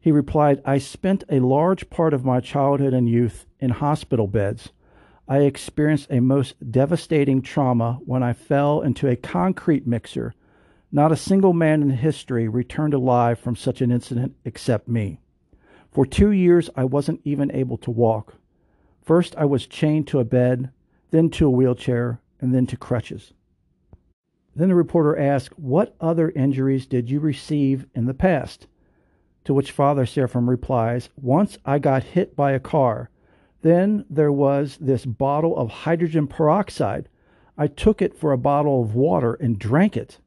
He 0.00 0.10
replied, 0.10 0.62
I 0.64 0.78
spent 0.78 1.24
a 1.28 1.40
large 1.40 1.88
part 1.88 2.12
of 2.12 2.24
my 2.24 2.40
childhood 2.40 2.92
and 2.92 3.08
youth 3.08 3.46
in 3.60 3.70
hospital 3.70 4.26
beds. 4.26 4.70
I 5.28 5.38
experienced 5.38 6.08
a 6.10 6.20
most 6.20 6.72
devastating 6.72 7.40
trauma 7.40 8.00
when 8.04 8.22
I 8.22 8.32
fell 8.32 8.80
into 8.82 9.08
a 9.08 9.16
concrete 9.16 9.86
mixer 9.86 10.34
not 10.94 11.10
a 11.10 11.16
single 11.16 11.54
man 11.54 11.80
in 11.80 11.88
history 11.88 12.46
returned 12.46 12.92
alive 12.92 13.38
from 13.38 13.56
such 13.56 13.80
an 13.80 13.90
incident 13.90 14.36
except 14.44 14.86
me. 14.86 15.21
For 15.92 16.06
two 16.06 16.30
years, 16.30 16.70
I 16.74 16.84
wasn't 16.84 17.20
even 17.22 17.52
able 17.52 17.76
to 17.78 17.90
walk. 17.90 18.36
First, 19.02 19.36
I 19.36 19.44
was 19.44 19.66
chained 19.66 20.08
to 20.08 20.20
a 20.20 20.24
bed, 20.24 20.70
then 21.10 21.28
to 21.30 21.46
a 21.46 21.50
wheelchair, 21.50 22.20
and 22.40 22.54
then 22.54 22.66
to 22.68 22.76
crutches. 22.76 23.34
Then 24.56 24.68
the 24.68 24.74
reporter 24.74 25.18
asked, 25.18 25.58
What 25.58 25.94
other 26.00 26.30
injuries 26.30 26.86
did 26.86 27.10
you 27.10 27.20
receive 27.20 27.86
in 27.94 28.06
the 28.06 28.14
past? 28.14 28.66
To 29.44 29.54
which 29.54 29.72
Father 29.72 30.06
Seraphim 30.06 30.48
replies, 30.48 31.08
Once 31.20 31.58
I 31.64 31.78
got 31.78 32.02
hit 32.02 32.36
by 32.36 32.52
a 32.52 32.60
car. 32.60 33.10
Then 33.62 34.04
there 34.10 34.32
was 34.32 34.76
this 34.78 35.06
bottle 35.06 35.56
of 35.56 35.70
hydrogen 35.70 36.26
peroxide. 36.26 37.08
I 37.56 37.66
took 37.66 38.02
it 38.02 38.14
for 38.14 38.32
a 38.32 38.38
bottle 38.38 38.82
of 38.82 38.94
water 38.94 39.34
and 39.34 39.58
drank 39.58 39.96
it. 39.96 40.18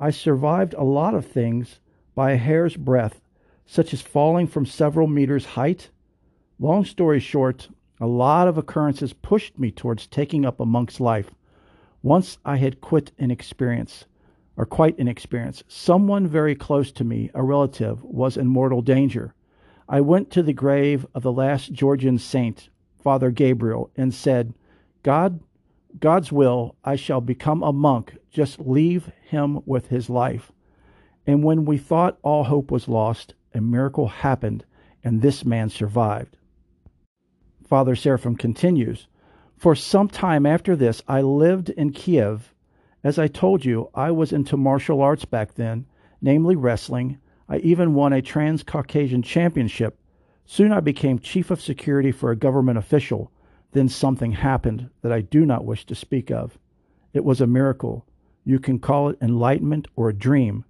I 0.00 0.10
survived 0.10 0.74
a 0.74 0.84
lot 0.84 1.14
of 1.14 1.26
things 1.26 1.80
by 2.14 2.32
a 2.32 2.36
hair's 2.36 2.76
breadth, 2.76 3.21
such 3.72 3.94
as 3.94 4.02
falling 4.02 4.46
from 4.46 4.66
several 4.66 5.06
meters 5.06 5.46
height. 5.46 5.88
Long 6.58 6.84
story 6.84 7.18
short, 7.18 7.70
a 7.98 8.06
lot 8.06 8.46
of 8.46 8.58
occurrences 8.58 9.14
pushed 9.14 9.58
me 9.58 9.70
towards 9.70 10.06
taking 10.06 10.44
up 10.44 10.60
a 10.60 10.66
monk's 10.66 11.00
life. 11.00 11.30
Once 12.02 12.36
I 12.44 12.56
had 12.56 12.82
quit 12.82 13.12
an 13.18 13.30
experience, 13.30 14.04
or 14.58 14.66
quite 14.66 14.98
an 14.98 15.08
experience. 15.08 15.64
Someone 15.68 16.26
very 16.26 16.54
close 16.54 16.92
to 16.92 17.02
me, 17.02 17.30
a 17.32 17.42
relative, 17.42 18.04
was 18.04 18.36
in 18.36 18.46
mortal 18.46 18.82
danger. 18.82 19.34
I 19.88 20.02
went 20.02 20.30
to 20.32 20.42
the 20.42 20.52
grave 20.52 21.06
of 21.14 21.22
the 21.22 21.32
last 21.32 21.72
Georgian 21.72 22.18
saint, 22.18 22.68
Father 23.02 23.30
Gabriel, 23.30 23.90
and 23.96 24.12
said, 24.12 24.52
God, 25.02 25.40
God's 25.98 26.30
will, 26.30 26.76
I 26.84 26.96
shall 26.96 27.22
become 27.22 27.62
a 27.62 27.72
monk. 27.72 28.18
Just 28.30 28.60
leave 28.60 29.10
him 29.22 29.60
with 29.64 29.86
his 29.86 30.10
life. 30.10 30.52
And 31.26 31.42
when 31.42 31.64
we 31.64 31.78
thought 31.78 32.18
all 32.22 32.44
hope 32.44 32.70
was 32.70 32.86
lost, 32.86 33.32
a 33.54 33.60
miracle 33.60 34.08
happened, 34.08 34.64
and 35.02 35.20
this 35.20 35.44
man 35.44 35.68
survived. 35.68 36.36
Father 37.64 37.94
Seraphim 37.94 38.36
continues 38.36 39.08
For 39.56 39.74
some 39.74 40.08
time 40.08 40.46
after 40.46 40.76
this, 40.76 41.02
I 41.08 41.20
lived 41.22 41.70
in 41.70 41.92
Kiev. 41.92 42.52
As 43.04 43.18
I 43.18 43.28
told 43.28 43.64
you, 43.64 43.90
I 43.94 44.10
was 44.10 44.32
into 44.32 44.56
martial 44.56 45.00
arts 45.02 45.24
back 45.24 45.54
then, 45.54 45.86
namely 46.20 46.56
wrestling. 46.56 47.18
I 47.48 47.58
even 47.58 47.94
won 47.94 48.12
a 48.12 48.22
Trans 48.22 48.62
Caucasian 48.62 49.22
championship. 49.22 49.98
Soon 50.44 50.72
I 50.72 50.80
became 50.80 51.18
chief 51.18 51.50
of 51.50 51.60
security 51.60 52.12
for 52.12 52.30
a 52.30 52.36
government 52.36 52.78
official 52.78 53.32
then 53.72 53.88
something 53.88 54.32
happened 54.32 54.90
that 55.00 55.12
I 55.12 55.22
do 55.22 55.44
not 55.44 55.64
wish 55.64 55.84
to 55.86 55.94
speak 55.94 56.30
of. 56.30 56.58
It 57.12 57.24
was 57.24 57.40
a 57.40 57.46
miracle. 57.46 58.06
You 58.44 58.58
can 58.58 58.78
call 58.78 59.08
it 59.08 59.18
enlightenment 59.20 59.88
or 59.96 60.08
a 60.08 60.14
dream. 60.14 60.64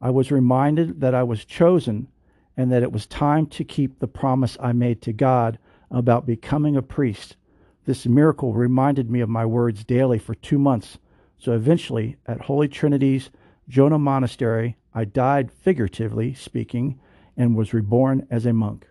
I 0.00 0.10
was 0.10 0.32
reminded 0.32 1.00
that 1.00 1.14
I 1.14 1.22
was 1.22 1.44
chosen 1.44 2.08
and 2.56 2.72
that 2.72 2.82
it 2.82 2.92
was 2.92 3.06
time 3.06 3.46
to 3.46 3.64
keep 3.64 3.98
the 3.98 4.08
promise 4.08 4.56
I 4.60 4.72
made 4.72 5.02
to 5.02 5.12
God 5.12 5.58
about 5.90 6.26
becoming 6.26 6.76
a 6.76 6.82
priest. 6.82 7.36
This 7.84 8.06
miracle 8.06 8.52
reminded 8.54 9.10
me 9.10 9.20
of 9.20 9.28
my 9.28 9.46
words 9.46 9.84
daily 9.84 10.18
for 10.18 10.34
two 10.34 10.58
months. 10.58 10.98
So 11.38 11.52
eventually, 11.52 12.16
at 12.26 12.42
Holy 12.42 12.68
Trinity's 12.68 13.30
Jonah 13.68 13.98
Monastery, 13.98 14.76
I 14.94 15.04
died, 15.04 15.52
figuratively 15.52 16.34
speaking, 16.34 16.98
and 17.36 17.56
was 17.56 17.74
reborn 17.74 18.26
as 18.30 18.46
a 18.46 18.52
monk. 18.52 18.88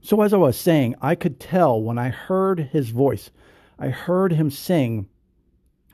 So, 0.00 0.20
as 0.20 0.34
I 0.34 0.36
was 0.36 0.56
saying, 0.56 0.96
I 1.00 1.14
could 1.14 1.38
tell 1.38 1.80
when 1.80 1.96
I 1.96 2.08
heard 2.08 2.58
his 2.72 2.90
voice, 2.90 3.30
I 3.78 3.88
heard 3.88 4.32
him 4.32 4.50
sing 4.50 5.08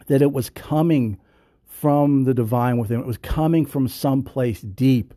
that 0.07 0.23
it 0.23 0.33
was 0.33 0.51
coming 0.51 1.19
from 1.65 2.25
the 2.25 2.35
divine 2.35 2.79
within. 2.79 3.01
It 3.01 3.07
was 3.07 3.19
coming 3.19 3.67
from 3.67 3.87
someplace 3.87 4.61
deep. 4.61 5.15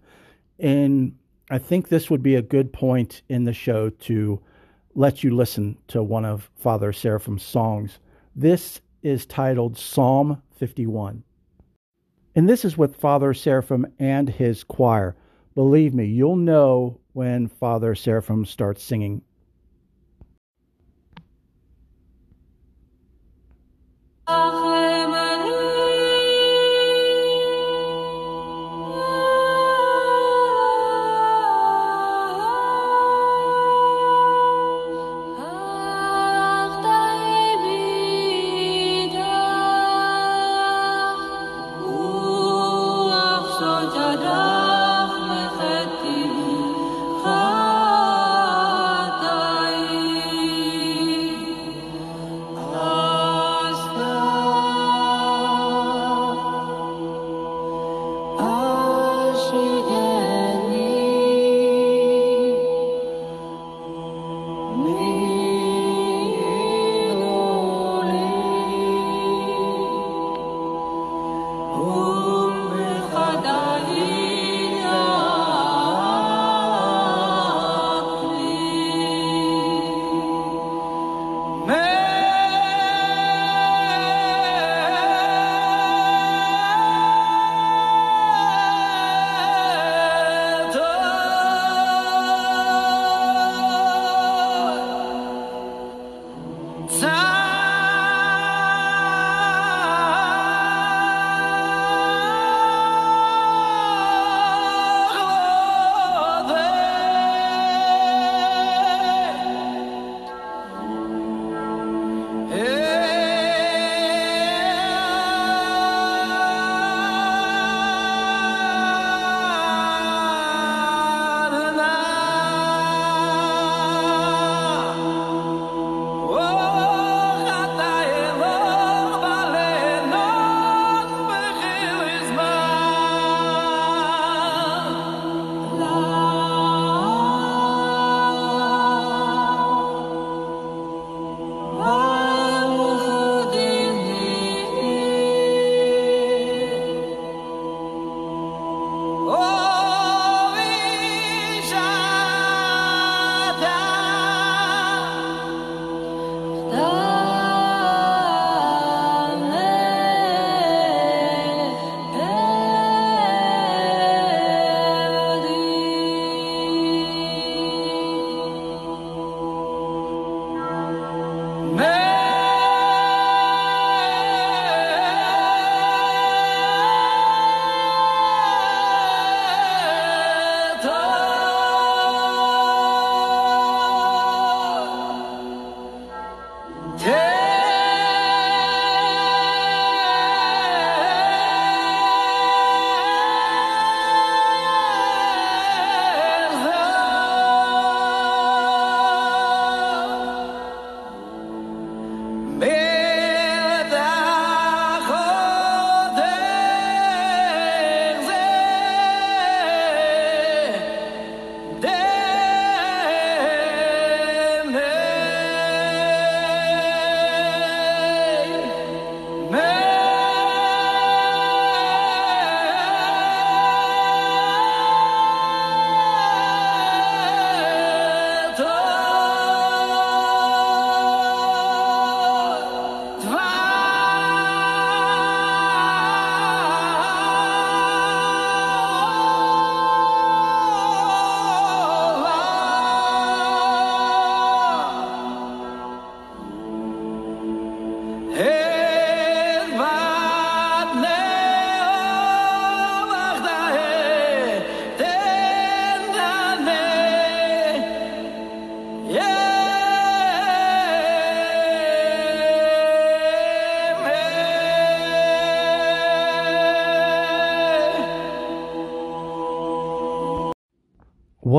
And 0.62 1.18
I 1.50 1.58
think 1.58 1.89
this 1.89 2.10
would 2.10 2.22
be 2.22 2.36
a 2.36 2.41
good 2.41 2.72
point 2.72 3.24
in 3.27 3.46
the 3.46 3.53
show 3.53 3.89
to 3.89 4.39
let 4.94 5.24
you 5.24 5.36
listen 5.36 5.77
to 5.88 6.03
one 6.03 6.24
of 6.24 6.51
Father 6.56 6.94
Seraphim's 6.94 7.44
songs. 7.44 7.98
This 8.36 8.80
is 9.01 9.25
titled 9.25 9.75
Psalm 9.75 10.41
51. 10.58 11.24
And 12.36 12.48
this 12.48 12.63
is 12.63 12.77
with 12.77 12.96
Father 12.96 13.34
Seraphim 13.34 13.88
and 13.98 14.30
his 14.30 14.63
choir. 14.63 15.15
Believe 15.56 15.96
me, 15.96 16.06
you'll 16.06 16.36
know 16.36 17.00
when 17.13 17.48
Father 17.48 17.96
Seraphim 17.96 18.46
starts 18.46 18.84
singing. 18.84 19.24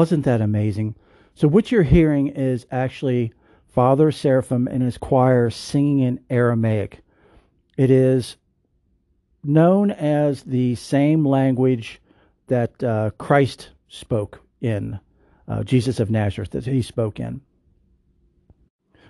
Wasn't 0.02 0.24
that 0.24 0.40
amazing? 0.40 0.96
So, 1.36 1.46
what 1.46 1.70
you're 1.70 1.84
hearing 1.84 2.26
is 2.26 2.66
actually 2.72 3.32
Father 3.68 4.10
Seraphim 4.10 4.66
and 4.66 4.82
his 4.82 4.98
choir 4.98 5.48
singing 5.48 6.00
in 6.00 6.20
Aramaic. 6.28 7.02
It 7.76 7.88
is 7.88 8.36
known 9.44 9.92
as 9.92 10.42
the 10.42 10.74
same 10.74 11.24
language 11.24 12.02
that 12.48 12.82
uh, 12.82 13.10
Christ 13.16 13.68
spoke 13.86 14.40
in, 14.60 14.98
uh, 15.46 15.62
Jesus 15.62 16.00
of 16.00 16.10
Nazareth, 16.10 16.50
that 16.50 16.66
he 16.66 16.82
spoke 16.82 17.20
in. 17.20 17.40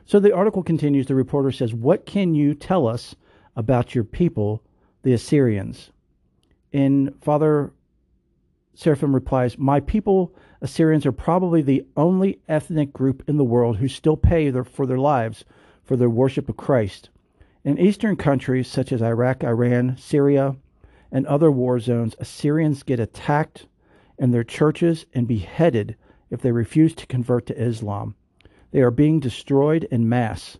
So 0.04 0.20
the 0.20 0.34
article 0.34 0.62
continues. 0.62 1.06
The 1.06 1.14
reporter 1.14 1.52
says, 1.52 1.72
What 1.72 2.04
can 2.04 2.34
you 2.34 2.52
tell 2.52 2.86
us 2.86 3.14
about 3.56 3.94
your 3.94 4.04
people, 4.04 4.62
the 5.04 5.14
Assyrians? 5.14 5.90
And 6.70 7.14
Father 7.22 7.72
Seraphim 8.74 9.14
replies, 9.14 9.58
My 9.58 9.80
people, 9.80 10.34
Assyrians, 10.60 11.04
are 11.04 11.12
probably 11.12 11.62
the 11.62 11.84
only 11.96 12.40
ethnic 12.48 12.92
group 12.92 13.22
in 13.28 13.36
the 13.36 13.44
world 13.44 13.76
who 13.76 13.88
still 13.88 14.16
pay 14.16 14.50
their, 14.50 14.64
for 14.64 14.86
their 14.86 14.98
lives 14.98 15.44
for 15.82 15.96
their 15.96 16.10
worship 16.10 16.48
of 16.48 16.56
Christ. 16.56 17.10
In 17.64 17.78
eastern 17.78 18.16
countries 18.16 18.68
such 18.68 18.92
as 18.92 19.02
Iraq, 19.02 19.44
Iran, 19.44 19.96
Syria, 19.96 20.56
and 21.10 21.26
other 21.26 21.50
war 21.50 21.78
zones, 21.78 22.16
Assyrians 22.18 22.82
get 22.82 22.98
attacked 22.98 23.66
in 24.18 24.30
their 24.30 24.44
churches 24.44 25.06
and 25.12 25.28
beheaded 25.28 25.96
if 26.30 26.40
they 26.40 26.52
refuse 26.52 26.94
to 26.94 27.06
convert 27.06 27.46
to 27.46 27.62
Islam. 27.62 28.14
They 28.70 28.80
are 28.80 28.90
being 28.90 29.20
destroyed 29.20 29.84
in 29.90 30.08
mass. 30.08 30.56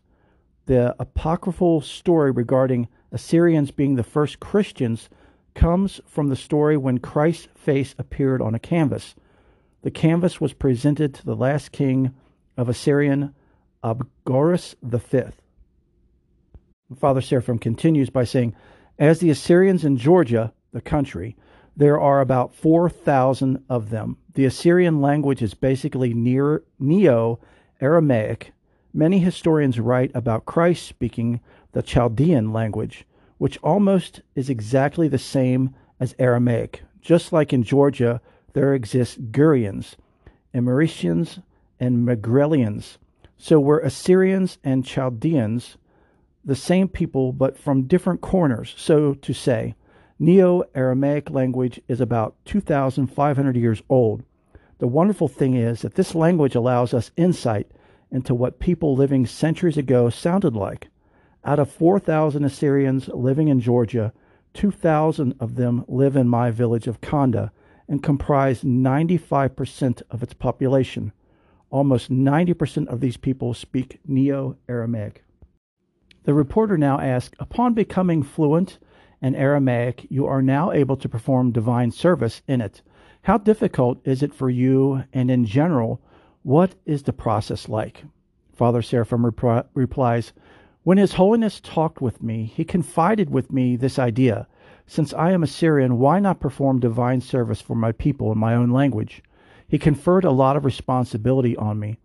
The 0.67 0.95
apocryphal 0.99 1.81
story 1.81 2.31
regarding 2.31 2.89
Assyrians 3.11 3.71
being 3.71 3.95
the 3.95 4.03
first 4.03 4.39
Christians 4.39 5.09
comes 5.55 6.01
from 6.07 6.29
the 6.29 6.37
story 6.37 6.77
when 6.77 6.99
Christ's 6.99 7.49
face 7.55 7.95
appeared 7.99 8.41
on 8.41 8.55
a 8.55 8.59
canvas. 8.59 9.15
The 9.83 9.91
canvas 9.91 10.41
was 10.41 10.53
presented 10.53 11.15
to 11.15 11.25
the 11.25 11.37
last 11.37 11.73
king 11.73 12.15
of 12.57 12.69
Assyrian, 12.69 13.35
Abgarus 13.83 14.75
V. 14.83 15.23
Father 16.99 17.21
Seraphim 17.21 17.59
continues 17.59 18.11
by 18.11 18.25
saying, 18.25 18.55
As 18.99 19.19
the 19.19 19.31
Assyrians 19.31 19.85
in 19.85 19.97
Georgia, 19.97 20.53
the 20.73 20.81
country, 20.81 21.37
there 21.77 22.01
are 22.01 22.21
about 22.21 22.55
4,000 22.55 23.65
of 23.69 23.91
them. 23.91 24.19
The 24.35 24.45
Assyrian 24.45 25.01
language 25.01 25.43
is 25.43 25.55
basically 25.55 26.13
Neo 26.15 27.41
Aramaic. 27.81 28.53
Many 28.93 29.19
historians 29.19 29.81
write 29.81 30.11
about 30.15 30.45
Christ 30.45 30.87
speaking 30.87 31.41
the 31.73 31.83
Chaldean 31.83 32.53
language, 32.53 33.07
which 33.43 33.59
almost 33.65 34.21
is 34.37 34.49
exactly 34.49 35.09
the 35.09 35.19
same 35.19 35.75
as 35.99 36.15
Aramaic. 36.17 36.81
Just 37.01 37.33
like 37.33 37.53
in 37.53 37.65
Georgia, 37.65 38.21
there 38.53 38.73
exist 38.73 39.33
Gurians, 39.33 39.97
Imeretians, 40.55 41.43
and 41.81 42.07
Megrelians. 42.07 42.99
So 43.37 43.59
we're 43.59 43.81
Assyrians 43.81 44.59
and 44.63 44.85
Chaldeans, 44.85 45.77
the 46.45 46.55
same 46.55 46.87
people, 46.87 47.33
but 47.33 47.59
from 47.59 47.89
different 47.89 48.21
corners, 48.21 48.77
so 48.79 49.15
to 49.15 49.33
say. 49.33 49.75
Neo 50.21 50.63
Aramaic 50.77 51.29
language 51.29 51.81
is 51.89 52.01
about 52.01 52.37
2,500 52.45 53.57
years 53.57 53.83
old. 53.89 54.23
The 54.79 54.87
wonderful 54.87 55.27
thing 55.27 55.55
is 55.55 55.83
that 55.83 55.97
this 55.97 56.15
language 56.15 56.55
allows 56.55 56.95
us 56.95 57.11
insight 57.17 57.69
into 58.09 58.37
what 58.37 58.61
people 58.61 58.95
living 58.95 59.27
centuries 59.27 59.77
ago 59.77 60.11
sounded 60.11 60.55
like. 60.55 60.92
Out 61.45 61.59
of 61.59 61.71
4,000 61.71 62.45
Assyrians 62.45 63.09
living 63.09 63.49
in 63.49 63.61
Georgia, 63.61 64.13
2,000 64.55 65.35
of 65.41 65.57
them 65.57 65.85
live 65.89 66.17
in 66.17 66.29
my 66.29 66.51
village 66.51 66.87
of 66.87 67.01
Kanda 67.01 67.51
and 67.89 68.03
comprise 68.03 68.63
95% 68.63 70.03
of 70.11 70.23
its 70.23 70.35
population. 70.35 71.13
Almost 71.71 72.11
90% 72.11 72.87
of 72.87 73.01
these 73.01 73.17
people 73.17 73.55
speak 73.55 73.99
Neo 74.07 74.57
Aramaic. 74.69 75.25
The 76.25 76.35
reporter 76.35 76.79
now 76.79 77.01
asks 77.01 77.35
Upon 77.41 77.75
becoming 77.75 78.23
fluent 78.23 78.79
in 79.21 79.35
Aramaic, 79.35 80.07
you 80.11 80.27
are 80.27 80.43
now 80.43 80.71
able 80.71 80.97
to 80.97 81.09
perform 81.09 81.51
divine 81.51 81.91
service 81.91 82.43
in 82.47 82.61
it. 82.61 82.83
How 83.23 83.39
difficult 83.39 84.07
is 84.07 84.23
it 84.23 84.35
for 84.35 84.51
you, 84.51 85.05
and 85.13 85.31
in 85.31 85.45
general, 85.45 86.01
what 86.43 86.75
is 86.85 87.03
the 87.05 87.13
process 87.13 87.69
like? 87.69 88.05
Father 88.53 88.83
Seraphim 88.83 89.25
repri- 89.25 89.65
replies, 89.75 90.33
When 90.85 90.99
His 90.99 91.13
Holiness 91.15 91.61
talked 91.61 92.01
with 92.01 92.25
me, 92.25 92.45
he 92.45 92.65
confided 92.65 93.31
with 93.31 93.53
me 93.53 93.77
this 93.77 94.01
idea. 94.01 94.49
Since 94.85 95.15
I 95.15 95.31
am 95.31 95.45
Assyrian, 95.45 96.01
why 96.01 96.19
not 96.19 96.41
perform 96.41 96.81
divine 96.81 97.21
service 97.21 97.61
for 97.61 97.77
my 97.77 97.93
people 97.93 98.33
in 98.33 98.39
my 98.39 98.57
own 98.57 98.71
language? 98.71 99.23
He 99.69 99.79
conferred 99.79 100.25
a 100.25 100.33
lot 100.33 100.57
of 100.57 100.65
responsibility 100.65 101.57
on 101.57 101.79
me. 101.79 101.99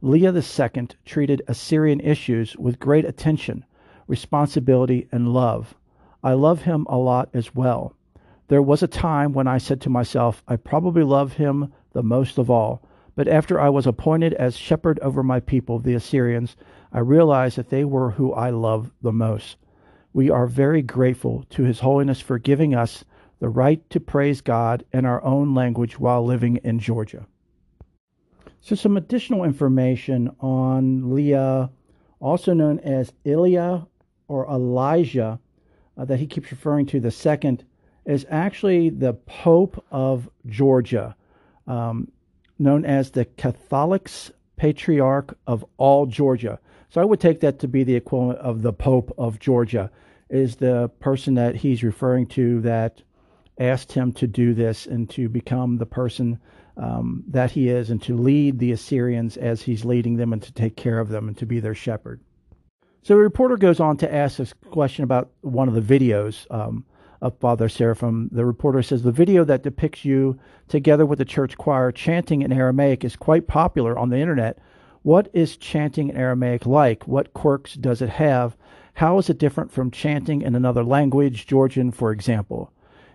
Leah 0.00 0.32
II 0.32 0.88
treated 1.04 1.42
Assyrian 1.48 1.98
issues 1.98 2.56
with 2.56 2.78
great 2.78 3.04
attention, 3.04 3.64
responsibility, 4.06 5.08
and 5.10 5.34
love. 5.34 5.74
I 6.22 6.34
love 6.34 6.62
him 6.62 6.86
a 6.88 6.98
lot 6.98 7.28
as 7.34 7.56
well. 7.56 7.96
There 8.46 8.62
was 8.62 8.84
a 8.84 8.86
time 8.86 9.32
when 9.32 9.48
I 9.48 9.58
said 9.58 9.80
to 9.80 9.90
myself, 9.90 10.44
I 10.46 10.54
probably 10.54 11.02
love 11.02 11.32
him 11.32 11.72
the 11.92 12.04
most 12.04 12.38
of 12.38 12.48
all. 12.48 12.82
But 13.14 13.28
after 13.28 13.60
I 13.60 13.68
was 13.68 13.86
appointed 13.86 14.32
as 14.34 14.56
shepherd 14.56 14.98
over 15.00 15.22
my 15.22 15.40
people, 15.40 15.78
the 15.78 15.94
Assyrians, 15.94 16.56
I 16.92 17.00
realized 17.00 17.56
that 17.56 17.68
they 17.68 17.84
were 17.84 18.12
who 18.12 18.32
I 18.32 18.50
love 18.50 18.90
the 19.02 19.12
most. 19.12 19.56
We 20.12 20.30
are 20.30 20.46
very 20.46 20.82
grateful 20.82 21.44
to 21.50 21.64
His 21.64 21.80
Holiness 21.80 22.20
for 22.20 22.38
giving 22.38 22.74
us 22.74 23.04
the 23.38 23.48
right 23.48 23.88
to 23.90 23.98
praise 24.00 24.40
God 24.40 24.84
in 24.92 25.04
our 25.04 25.22
own 25.24 25.54
language 25.54 25.98
while 25.98 26.24
living 26.24 26.58
in 26.64 26.78
Georgia. 26.78 27.26
So, 28.60 28.76
some 28.76 28.96
additional 28.96 29.42
information 29.42 30.30
on 30.38 31.12
Leah, 31.12 31.70
also 32.20 32.54
known 32.54 32.78
as 32.80 33.12
Ilya 33.24 33.86
or 34.28 34.46
Elijah, 34.48 35.40
uh, 35.96 36.04
that 36.04 36.20
he 36.20 36.26
keeps 36.26 36.52
referring 36.52 36.86
to, 36.86 37.00
the 37.00 37.10
second, 37.10 37.64
is 38.04 38.24
actually 38.30 38.90
the 38.90 39.14
Pope 39.14 39.84
of 39.90 40.30
Georgia, 40.46 41.16
um, 41.66 42.10
known 42.62 42.84
as 42.84 43.10
the 43.10 43.24
Catholicos 43.24 44.30
Patriarch 44.56 45.36
of 45.46 45.64
all 45.76 46.06
Georgia. 46.06 46.58
So 46.90 47.00
I 47.00 47.04
would 47.04 47.20
take 47.20 47.40
that 47.40 47.58
to 47.60 47.68
be 47.68 47.84
the 47.84 47.96
equivalent 47.96 48.38
of 48.38 48.62
the 48.62 48.72
Pope 48.72 49.14
of 49.18 49.38
Georgia, 49.38 49.90
is 50.30 50.56
the 50.56 50.88
person 51.00 51.34
that 51.34 51.56
he's 51.56 51.82
referring 51.82 52.26
to 52.26 52.60
that 52.62 53.02
asked 53.58 53.92
him 53.92 54.12
to 54.12 54.26
do 54.26 54.54
this 54.54 54.86
and 54.86 55.08
to 55.10 55.28
become 55.28 55.76
the 55.76 55.86
person 55.86 56.38
um, 56.76 57.22
that 57.28 57.50
he 57.50 57.68
is 57.68 57.90
and 57.90 58.00
to 58.02 58.16
lead 58.16 58.58
the 58.58 58.72
Assyrians 58.72 59.36
as 59.36 59.62
he's 59.62 59.84
leading 59.84 60.16
them 60.16 60.32
and 60.32 60.42
to 60.42 60.52
take 60.52 60.76
care 60.76 60.98
of 60.98 61.08
them 61.08 61.28
and 61.28 61.36
to 61.38 61.46
be 61.46 61.60
their 61.60 61.74
shepherd. 61.74 62.20
So 63.02 63.14
the 63.14 63.20
reporter 63.20 63.56
goes 63.56 63.80
on 63.80 63.96
to 63.98 64.14
ask 64.14 64.36
this 64.36 64.54
question 64.70 65.04
about 65.04 65.30
one 65.40 65.68
of 65.68 65.74
the 65.74 65.98
videos 65.98 66.46
um, 66.50 66.84
of 67.22 67.38
Father 67.38 67.68
Seraphim. 67.68 68.28
The 68.32 68.44
reporter 68.44 68.82
says 68.82 69.02
the 69.02 69.12
video 69.12 69.44
that 69.44 69.62
depicts 69.62 70.04
you 70.04 70.38
together 70.68 71.06
with 71.06 71.20
the 71.20 71.24
church 71.24 71.56
choir 71.56 71.92
chanting 71.92 72.42
in 72.42 72.52
Aramaic 72.52 73.04
is 73.04 73.16
quite 73.16 73.46
popular 73.46 73.96
on 73.96 74.10
the 74.10 74.18
internet. 74.18 74.58
What 75.02 75.30
is 75.32 75.56
chanting 75.56 76.10
in 76.10 76.16
Aramaic 76.16 76.66
like? 76.66 77.06
What 77.06 77.32
quirks 77.32 77.74
does 77.74 78.02
it 78.02 78.10
have? 78.10 78.56
How 78.94 79.18
is 79.18 79.30
it 79.30 79.38
different 79.38 79.72
from 79.72 79.90
chanting 79.90 80.42
in 80.42 80.54
another 80.54 80.84
language, 80.84 81.46
Georgian, 81.46 81.92
for 81.92 82.10
example? 82.10 82.72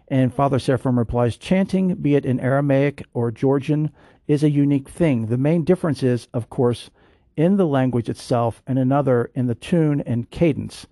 And 0.08 0.34
Father 0.34 0.58
Seraphim 0.58 0.98
replies, 0.98 1.36
chanting, 1.36 1.96
be 1.96 2.16
it 2.16 2.26
in 2.26 2.40
Aramaic 2.40 3.04
or 3.14 3.30
Georgian, 3.30 3.92
is 4.26 4.42
a 4.42 4.50
unique 4.50 4.88
thing. 4.88 5.26
The 5.26 5.38
main 5.38 5.66
difference 5.66 6.02
is, 6.02 6.30
of 6.34 6.50
course, 6.50 6.90
in 7.36 7.58
the 7.58 7.68
language 7.68 8.10
itself 8.10 8.64
and 8.66 8.80
another 8.80 9.32
in 9.36 9.48
the 9.48 9.56
tune 9.56 10.02
and 10.02 10.30
cadence. 10.32 10.88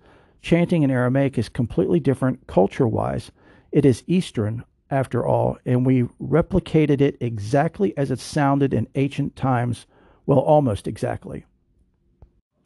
Chanting 0.46 0.84
in 0.84 0.92
Aramaic 0.92 1.38
is 1.38 1.48
completely 1.48 1.98
different 1.98 2.46
culture 2.46 2.86
wise. 2.86 3.32
It 3.72 3.84
is 3.84 4.04
Eastern, 4.06 4.62
after 4.88 5.26
all, 5.26 5.58
and 5.66 5.84
we 5.84 6.04
replicated 6.22 7.00
it 7.00 7.16
exactly 7.20 7.92
as 7.98 8.12
it 8.12 8.20
sounded 8.20 8.72
in 8.72 8.86
ancient 8.94 9.34
times, 9.34 9.86
well, 10.24 10.38
almost 10.38 10.86
exactly. 10.86 11.46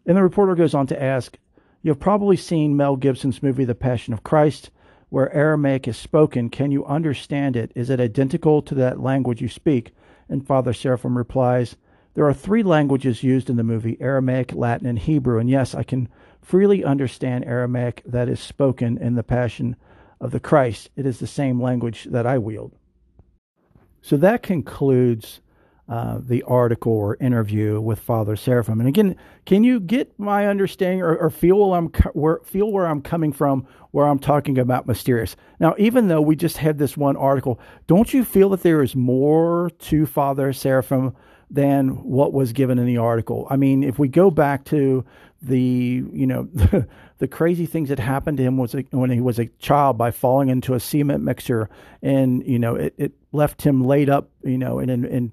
And 0.04 0.14
the 0.14 0.22
reporter 0.22 0.54
goes 0.54 0.74
on 0.74 0.88
to 0.88 1.02
ask 1.02 1.38
You 1.82 1.90
have 1.90 1.98
probably 1.98 2.36
seen 2.36 2.76
Mel 2.76 2.96
Gibson's 2.96 3.42
movie, 3.42 3.64
The 3.64 3.74
Passion 3.74 4.12
of 4.12 4.22
Christ, 4.22 4.70
where 5.08 5.34
Aramaic 5.34 5.88
is 5.88 5.96
spoken. 5.96 6.50
Can 6.50 6.70
you 6.70 6.84
understand 6.84 7.56
it? 7.56 7.72
Is 7.74 7.88
it 7.88 7.98
identical 7.98 8.60
to 8.60 8.74
that 8.74 9.00
language 9.00 9.40
you 9.40 9.48
speak? 9.48 9.94
And 10.28 10.46
Father 10.46 10.74
Seraphim 10.74 11.16
replies, 11.16 11.76
there 12.12 12.26
are 12.26 12.34
three 12.34 12.62
languages 12.62 13.22
used 13.22 13.48
in 13.48 13.56
the 13.56 13.64
movie 13.64 13.96
Aramaic, 14.00 14.52
Latin, 14.52 14.86
and 14.86 14.98
Hebrew. 14.98 15.38
And 15.38 15.48
yes, 15.48 15.74
I 15.74 15.82
can 15.82 16.10
freely 16.42 16.84
understand 16.84 17.44
Aramaic 17.44 18.02
that 18.06 18.28
is 18.28 18.40
spoken 18.40 18.98
in 18.98 19.14
the 19.14 19.22
Passion 19.22 19.76
of 20.20 20.30
the 20.30 20.40
Christ. 20.40 20.90
It 20.96 21.06
is 21.06 21.18
the 21.18 21.26
same 21.26 21.62
language 21.62 22.04
that 22.10 22.26
I 22.26 22.38
wield. 22.38 22.72
So 24.02 24.16
that 24.16 24.42
concludes 24.42 25.40
uh, 25.90 26.20
the 26.22 26.42
article 26.44 26.92
or 26.92 27.16
interview 27.16 27.80
with 27.80 27.98
Father 27.98 28.36
Seraphim. 28.36 28.78
And 28.78 28.88
again, 28.88 29.16
can 29.44 29.64
you 29.64 29.80
get 29.80 30.16
my 30.18 30.46
understanding 30.46 31.02
or, 31.02 31.16
or 31.16 31.30
feel 31.30 31.58
where 31.58 31.76
I'm 31.78 31.88
where, 32.12 32.40
feel 32.44 32.70
where 32.70 32.86
I'm 32.86 33.02
coming 33.02 33.32
from, 33.32 33.66
where 33.90 34.06
I'm 34.06 34.20
talking 34.20 34.56
about 34.56 34.86
mysterious? 34.86 35.34
Now, 35.58 35.74
even 35.78 36.06
though 36.06 36.20
we 36.20 36.36
just 36.36 36.58
had 36.58 36.78
this 36.78 36.96
one 36.96 37.16
article, 37.16 37.58
don't 37.88 38.14
you 38.14 38.24
feel 38.24 38.50
that 38.50 38.62
there 38.62 38.82
is 38.82 38.94
more 38.94 39.70
to 39.80 40.06
Father 40.06 40.52
Seraphim 40.52 41.16
than 41.50 41.88
what 42.04 42.32
was 42.32 42.52
given 42.52 42.78
in 42.78 42.86
the 42.86 42.98
article. 42.98 43.46
I 43.50 43.56
mean, 43.56 43.82
if 43.82 43.98
we 43.98 44.08
go 44.08 44.30
back 44.30 44.64
to 44.66 45.04
the 45.42 46.04
you 46.12 46.26
know 46.26 46.44
the, 47.18 47.28
crazy 47.28 47.66
things 47.66 47.88
that 47.88 47.98
happened 47.98 48.36
to 48.36 48.42
him 48.42 48.56
was 48.58 48.74
when 48.90 49.10
he 49.10 49.20
was 49.20 49.38
a 49.38 49.46
child 49.58 49.96
by 49.96 50.10
falling 50.10 50.48
into 50.48 50.74
a 50.74 50.80
cement 50.80 51.22
mixer 51.22 51.70
and 52.02 52.46
you 52.46 52.58
know 52.58 52.74
it, 52.74 52.94
it 52.98 53.12
left 53.32 53.62
him 53.62 53.84
laid 53.84 54.10
up 54.10 54.28
you 54.44 54.58
know 54.58 54.78
in 54.78 54.90
in, 54.90 55.04
in 55.06 55.32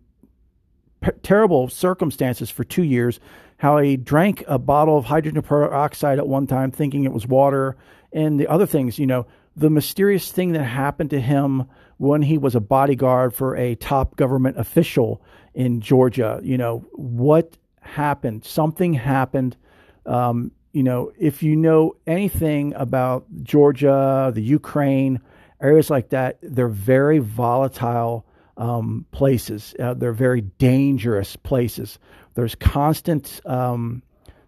terrible 1.24 1.68
circumstances 1.68 2.50
for 2.50 2.64
two 2.64 2.84
years 2.84 3.20
how 3.58 3.78
he 3.80 3.98
drank 3.98 4.44
a 4.48 4.58
bottle 4.58 4.98
of 4.98 5.06
hydrogen 5.06 5.42
peroxide 5.42 6.20
at 6.20 6.28
one 6.28 6.48
time 6.48 6.72
thinking 6.72 7.04
it 7.04 7.12
was 7.12 7.28
water 7.28 7.76
and 8.14 8.40
the 8.40 8.48
other 8.48 8.66
things 8.66 8.98
you 8.98 9.06
know 9.06 9.26
the 9.58 9.70
mysterious 9.70 10.32
thing 10.32 10.54
that 10.54 10.64
happened 10.64 11.10
to 11.10 11.20
him 11.20 11.66
when 11.98 12.22
he 12.22 12.38
was 12.38 12.56
a 12.56 12.60
bodyguard 12.62 13.34
for 13.34 13.58
a 13.58 13.76
top 13.76 14.16
government 14.16 14.58
official 14.58 15.22
in 15.58 15.82
Georgia 15.82 16.40
you 16.44 16.58
know 16.58 16.86
what 16.94 17.58
happened 17.82 18.46
something 18.46 18.94
happened 18.94 19.58
um, 20.06 20.52
you 20.78 20.84
know, 20.84 21.12
if 21.18 21.42
you 21.42 21.56
know 21.56 21.96
anything 22.06 22.74
about 22.76 23.26
Georgia, 23.42 24.32
the 24.32 24.44
Ukraine, 24.44 25.20
areas 25.60 25.90
like 25.90 26.10
that, 26.10 26.38
they're 26.44 26.68
very 26.68 27.18
volatile 27.18 28.26
um, 28.58 29.06
places. 29.12 29.74
Uh, 29.80 29.96
they're 29.96 30.14
very 30.14 30.42
dangerous 30.42 31.36
places. 31.36 31.98
There's 32.36 32.54
constant 32.54 33.42
um, 33.46 34.04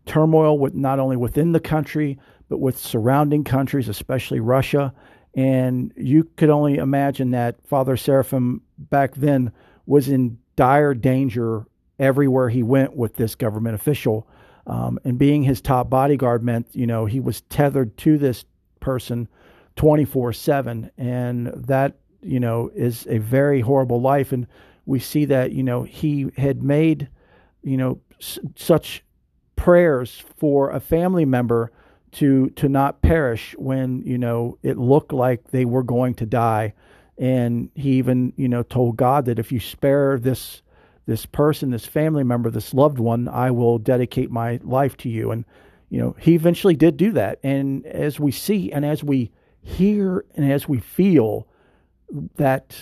turmoil 0.06 0.60
with 0.60 0.76
not 0.76 1.00
only 1.00 1.18
within 1.18 1.52
the 1.52 1.60
country 1.60 2.20
but 2.48 2.60
with 2.60 2.78
surrounding 2.78 3.44
countries, 3.44 3.88
especially 3.90 4.40
Russia. 4.40 4.94
And 5.36 5.92
you 5.96 6.24
could 6.36 6.50
only 6.50 6.76
imagine 6.76 7.32
that 7.32 7.64
Father 7.68 7.98
Seraphim 7.98 8.62
back 8.78 9.16
then 9.16 9.52
was 9.88 10.10
in 10.10 10.38
dire 10.60 10.94
danger 10.94 11.66
everywhere 12.00 12.50
he 12.50 12.64
went 12.64 12.94
with 12.94 13.16
this 13.16 13.34
government 13.34 13.76
official. 13.76 14.28
Um, 14.68 15.00
and 15.06 15.18
being 15.18 15.42
his 15.42 15.62
top 15.62 15.90
bodyguard 15.90 16.44
meant, 16.44 16.68
you 16.74 16.86
know, 16.86 17.06
he 17.06 17.22
was 17.22 17.40
tethered 17.44 17.96
to 18.00 18.18
this 18.18 18.44
person 18.82 19.30
24 19.78 20.34
7. 20.34 20.92
And 20.98 21.48
that, 21.56 21.96
you 22.22 22.42
know, 22.42 22.70
is 22.76 23.08
a 23.10 23.20
very 23.20 23.62
horrible 23.62 24.02
life. 24.02 24.34
And 24.34 24.48
we 24.86 25.00
see 25.00 25.24
that, 25.26 25.54
you 25.54 25.64
know, 25.64 25.84
he 25.84 26.28
had 26.36 26.62
made, 26.62 27.08
you 27.64 27.78
know, 27.78 28.02
s- 28.20 28.40
such 28.58 29.06
prayers 29.56 30.22
for 30.38 30.72
a 30.72 30.82
family 30.82 31.24
member 31.24 31.72
to 32.12 32.50
to 32.52 32.68
not 32.68 33.02
perish 33.02 33.56
when 33.58 34.02
you 34.04 34.18
know 34.18 34.58
it 34.64 34.78
looked 34.78 35.14
like 35.14 35.52
they 35.52 35.64
were 35.64 35.84
going 35.84 36.16
to 36.16 36.26
die 36.26 36.74
and 37.20 37.70
he 37.76 37.92
even 37.92 38.34
you 38.38 38.48
know 38.48 38.64
told 38.64 38.98
god 38.98 39.26
that 39.26 39.38
if 39.38 39.52
you 39.52 39.60
spare 39.60 40.18
this 40.18 40.64
this 41.10 41.26
person, 41.26 41.72
this 41.72 41.88
family 41.88 42.24
member, 42.24 42.52
this 42.52 42.72
loved 42.72 43.00
one, 43.00 43.28
I 43.28 43.50
will 43.50 43.80
dedicate 43.80 44.30
my 44.30 44.60
life 44.64 44.96
to 44.98 45.10
you. 45.10 45.32
And, 45.32 45.44
you 45.90 46.00
know, 46.00 46.16
he 46.20 46.36
eventually 46.36 46.76
did 46.76 46.98
do 46.98 47.12
that. 47.14 47.40
And 47.42 47.84
as 47.88 48.20
we 48.20 48.32
see 48.32 48.72
and 48.72 48.86
as 48.86 49.04
we 49.04 49.32
hear 49.60 50.24
and 50.36 50.52
as 50.52 50.70
we 50.70 50.78
feel 50.78 51.48
that, 52.36 52.78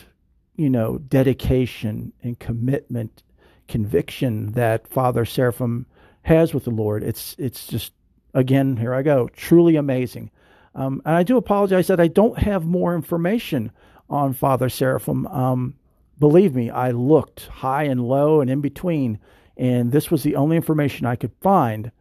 you 0.58 0.70
know, 0.70 0.98
dedication 0.98 2.12
and 2.22 2.38
commitment, 2.38 3.24
conviction 3.70 4.52
that 4.52 4.90
Father 4.90 5.24
Seraphim 5.24 5.86
has 6.24 6.54
with 6.54 6.66
the 6.66 6.72
Lord, 6.72 7.04
it's, 7.04 7.34
it's 7.40 7.66
just, 7.66 7.94
again, 8.34 8.76
here 8.76 8.94
I 8.94 9.04
go, 9.04 9.30
truly 9.30 9.78
amazing. 9.78 10.32
Um, 10.76 11.02
and 11.06 11.16
I 11.16 11.24
do 11.24 11.38
apologize 11.38 11.88
that 11.88 12.02
I 12.02 12.10
don't 12.10 12.40
have 12.40 12.66
more 12.66 12.94
information 12.94 13.72
on 14.10 14.34
Father 14.34 14.70
Seraphim. 14.70 15.28
Um, 15.28 15.76
believe 16.20 16.56
me, 16.56 16.70
I 16.70 16.92
looked 16.92 17.48
high 17.48 17.84
and 17.84 18.08
low 18.08 18.42
and 18.42 18.50
in 18.50 18.62
between, 18.62 19.20
and 19.58 19.92
this 19.92 20.10
was 20.10 20.24
the 20.24 20.36
only 20.36 20.56
information 20.56 21.06
I 21.06 21.16
could 21.16 21.34
find. 21.42 21.92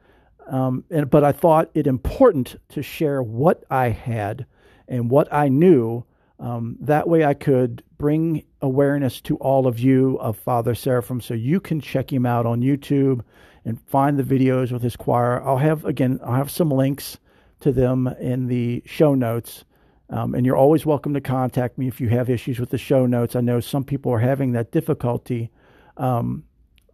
Um, 0.49 0.85
and, 0.91 1.11
but 1.11 1.25
I 1.25 1.33
thought 1.33 1.71
it 1.75 1.87
important 1.87 2.57
to 2.71 2.83
share 2.83 3.23
what 3.23 3.65
I 3.71 3.89
had 3.89 4.47
and 4.87 5.11
what 5.11 5.33
I 5.33 5.49
knew. 5.49 6.05
Um, 6.39 6.77
that 6.81 7.09
way 7.09 7.25
I 7.25 7.35
could 7.35 7.83
bring 7.99 8.45
awareness 8.61 9.21
to 9.23 9.37
all 9.39 9.67
of 9.67 9.81
you 9.81 10.19
of 10.21 10.37
Father 10.37 10.75
Seraphim 10.75 11.21
so 11.21 11.35
you 11.35 11.61
can 11.61 11.81
check 11.81 12.13
him 12.13 12.27
out 12.27 12.47
on 12.47 12.61
YouTube 12.61 13.23
and 13.65 13.81
find 13.89 14.19
the 14.19 14.23
videos 14.23 14.71
with 14.71 14.83
his 14.83 14.97
choir. 14.97 15.43
I'll 15.43 15.57
have, 15.57 15.85
again, 15.85 16.21
I'll 16.23 16.35
have 16.35 16.51
some 16.51 16.71
links 16.71 17.19
to 17.61 17.73
them 17.73 18.07
in 18.21 18.47
the 18.47 18.83
show 18.87 19.15
notes. 19.15 19.65
Um, 20.09 20.35
and 20.35 20.47
you're 20.47 20.57
always 20.57 20.87
welcome 20.87 21.15
to 21.15 21.21
contact 21.21 21.79
me 21.79 21.89
if 21.89 22.01
you 22.01 22.09
have 22.11 22.31
issues 22.31 22.61
with 22.61 22.71
the 22.71 22.79
show 22.79 23.07
notes. 23.07 23.35
I 23.35 23.41
know 23.41 23.61
some 23.61 23.85
people 23.85 24.13
are 24.13 24.21
having 24.21 24.53
that 24.53 24.71
difficulty. 24.71 25.51
Um, 25.97 26.45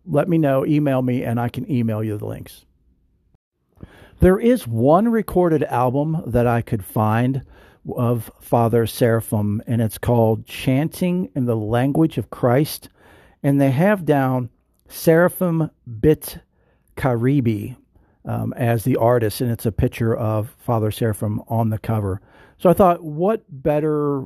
let 0.06 0.28
me 0.28 0.38
know, 0.38 0.64
email 0.64 1.02
me, 1.02 1.22
and 1.22 1.38
I 1.38 1.48
can 1.48 1.70
email 1.70 2.02
you 2.02 2.16
the 2.16 2.26
links. 2.26 2.64
There 4.20 4.38
is 4.38 4.66
one 4.66 5.08
recorded 5.08 5.62
album 5.64 6.22
that 6.26 6.46
I 6.46 6.62
could 6.62 6.84
find 6.84 7.44
of 7.96 8.30
Father 8.40 8.86
Seraphim, 8.86 9.62
and 9.66 9.82
it's 9.82 9.98
called 9.98 10.46
Chanting 10.46 11.30
in 11.34 11.46
the 11.46 11.56
Language 11.56 12.18
of 12.18 12.30
Christ. 12.30 12.88
And 13.42 13.60
they 13.60 13.72
have 13.72 14.04
down 14.04 14.50
Seraphim 14.88 15.70
Bit 16.00 16.38
Caribe 16.96 17.76
um, 18.24 18.52
as 18.54 18.84
the 18.84 18.96
artist, 18.96 19.40
and 19.40 19.50
it's 19.50 19.66
a 19.66 19.72
picture 19.72 20.14
of 20.14 20.54
Father 20.58 20.90
Seraphim 20.90 21.42
on 21.48 21.70
the 21.70 21.78
cover. 21.78 22.20
So 22.62 22.70
I 22.70 22.74
thought, 22.74 23.02
what 23.02 23.42
better 23.48 24.22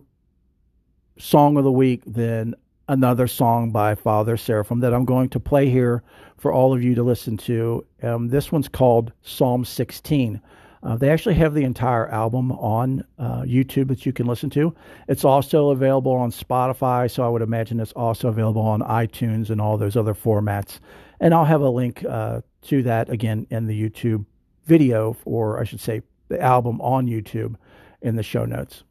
song 1.16 1.57
of 1.57 1.64
the 1.64 1.72
week 1.72 2.03
than 2.07 2.55
another 2.87 3.27
song 3.27 3.70
by 3.70 3.94
Father 3.94 4.37
Seraphim 4.37 4.81
that 4.81 4.92
I'm 4.92 5.07
going 5.07 5.31
to 5.31 5.40
play 5.40 5.70
here 5.70 6.03
for 6.37 6.53
all 6.53 6.75
of 6.75 6.83
you 6.83 6.94
to 6.96 7.03
listen 7.03 7.38
to. 7.38 7.87
Um, 8.03 8.29
this 8.29 8.53
one's 8.53 8.68
called 8.68 9.11
Psalm 9.22 9.64
16. 9.64 10.38
Uh, 10.83 10.96
they 10.96 11.09
actually 11.09 11.37
have 11.37 11.55
the 11.55 11.64
entire 11.64 12.09
album 12.09 12.53
on 12.53 13.03
uh, 13.18 13.40
YouTube 13.40 13.88
that 13.88 14.05
you 14.05 14.12
can 14.12 14.27
listen 14.27 14.51
to. 14.51 14.75
It's 15.09 15.25
also 15.25 15.70
available 15.70 16.12
on 16.12 16.31
Spotify, 16.31 17.11
so 17.11 17.25
I 17.25 17.31
would 17.31 17.40
imagine 17.40 17.81
it's 17.81 17.92
also 17.92 18.29
available 18.29 18.61
on 18.61 18.83
iTunes 18.83 19.49
and 19.49 19.62
all 19.62 19.79
those 19.79 19.96
other 19.96 20.12
formats. 20.12 20.79
And 21.20 21.33
I'll 21.33 21.46
have 21.46 21.62
a 21.62 21.70
link 21.70 22.05
uh, 22.05 22.42
to 22.64 22.83
that 22.83 23.09
again 23.09 23.46
in 23.49 23.64
the 23.64 23.88
YouTube 23.88 24.27
video, 24.66 25.16
or 25.25 25.59
I 25.59 25.64
should 25.64 25.81
say, 25.81 26.03
the 26.29 26.38
album 26.38 26.83
on 26.83 27.07
YouTube 27.07 27.57
in 28.07 28.14
the 28.14 28.23
show 28.23 28.45
notes. 28.45 28.85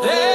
네. 0.00 0.27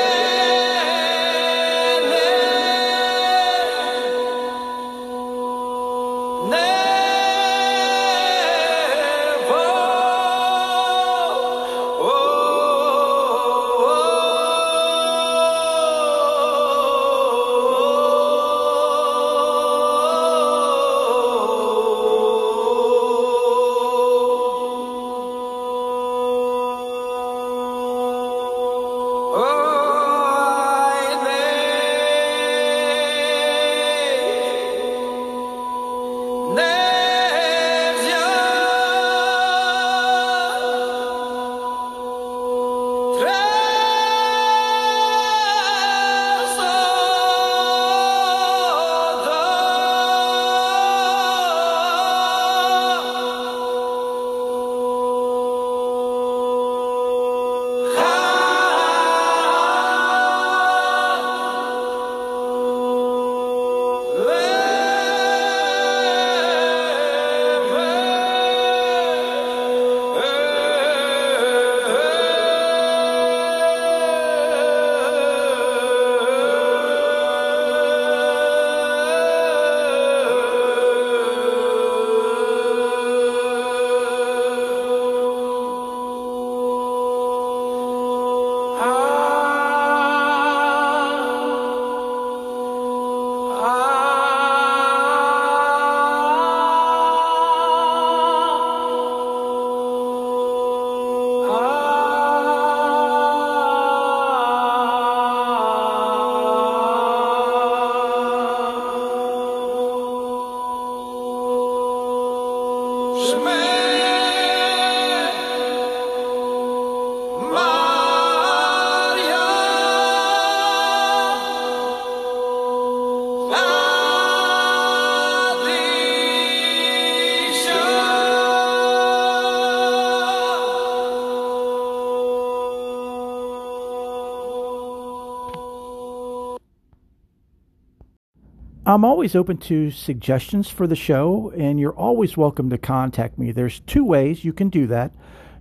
I'm 138.94 139.04
always 139.04 139.36
open 139.36 139.58
to 139.58 139.90
suggestions 139.90 140.70
for 140.70 140.86
the 140.86 140.96
show, 140.96 141.52
and 141.58 141.80
you're 141.80 141.98
always 141.98 142.38
welcome 142.38 142.70
to 142.70 142.78
contact 142.78 143.40
me. 143.40 143.52
There's 143.52 143.80
two 143.80 144.06
ways 144.06 144.46
you 144.46 144.54
can 144.54 144.70
do 144.70 144.86
that. 144.86 145.12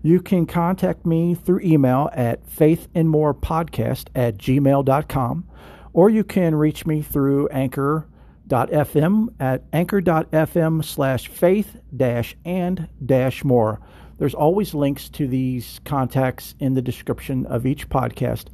You 0.03 0.21
can 0.21 0.45
contact 0.45 1.07
me 1.07 1.35
through 1.35 1.61
email 1.61 2.11
at 2.13 2.47
faithandmorepodcast 2.47 4.09
at 4.15 4.37
gmail.com, 4.37 5.49
or 5.95 6.11
you 6.11 6.25
can 6.25 6.55
reach 6.55 6.85
me 6.85 7.01
through 7.01 7.49
anchor.fm 7.49 9.29
at 9.41 9.65
anchor.fm 9.73 10.85
slash 10.85 11.29
faith 11.29 11.79
dash 11.97 12.37
and 12.45 12.87
dash 13.07 13.45
more. 13.45 13.81
There's 14.19 14.35
always 14.35 14.75
links 14.75 15.09
to 15.09 15.27
these 15.27 15.81
contacts 15.87 16.55
in 16.61 16.75
the 16.75 16.83
description 16.83 17.47
of 17.47 17.65
each 17.65 17.89
podcast. 17.89 18.49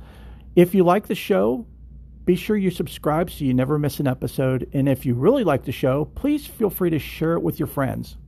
If 0.54 0.72
you 0.72 0.84
like 0.84 1.08
the 1.08 1.16
show, 1.16 1.66
be 2.28 2.36
sure 2.36 2.58
you 2.58 2.70
subscribe 2.70 3.30
so 3.30 3.42
you 3.42 3.54
never 3.54 3.78
miss 3.78 4.00
an 4.00 4.06
episode. 4.06 4.68
And 4.74 4.86
if 4.86 5.06
you 5.06 5.14
really 5.14 5.44
like 5.44 5.64
the 5.64 5.72
show, 5.72 6.04
please 6.04 6.46
feel 6.46 6.68
free 6.68 6.90
to 6.90 6.98
share 6.98 7.32
it 7.32 7.42
with 7.42 7.58
your 7.58 7.66
friends. 7.66 8.18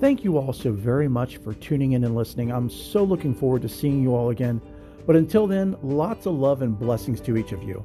Thank 0.00 0.24
you 0.24 0.38
all 0.38 0.54
so 0.54 0.72
very 0.72 1.06
much 1.06 1.36
for 1.36 1.52
tuning 1.52 1.92
in 1.92 2.02
and 2.02 2.16
listening. 2.16 2.50
I'm 2.50 2.70
so 2.70 3.04
looking 3.04 3.34
forward 3.34 3.60
to 3.60 3.68
seeing 3.68 4.02
you 4.02 4.14
all 4.14 4.30
again. 4.30 4.62
But 5.06 5.16
until 5.16 5.46
then, 5.46 5.76
lots 5.82 6.24
of 6.24 6.32
love 6.32 6.62
and 6.62 6.78
blessings 6.78 7.20
to 7.20 7.36
each 7.36 7.52
of 7.52 7.62
you. 7.62 7.84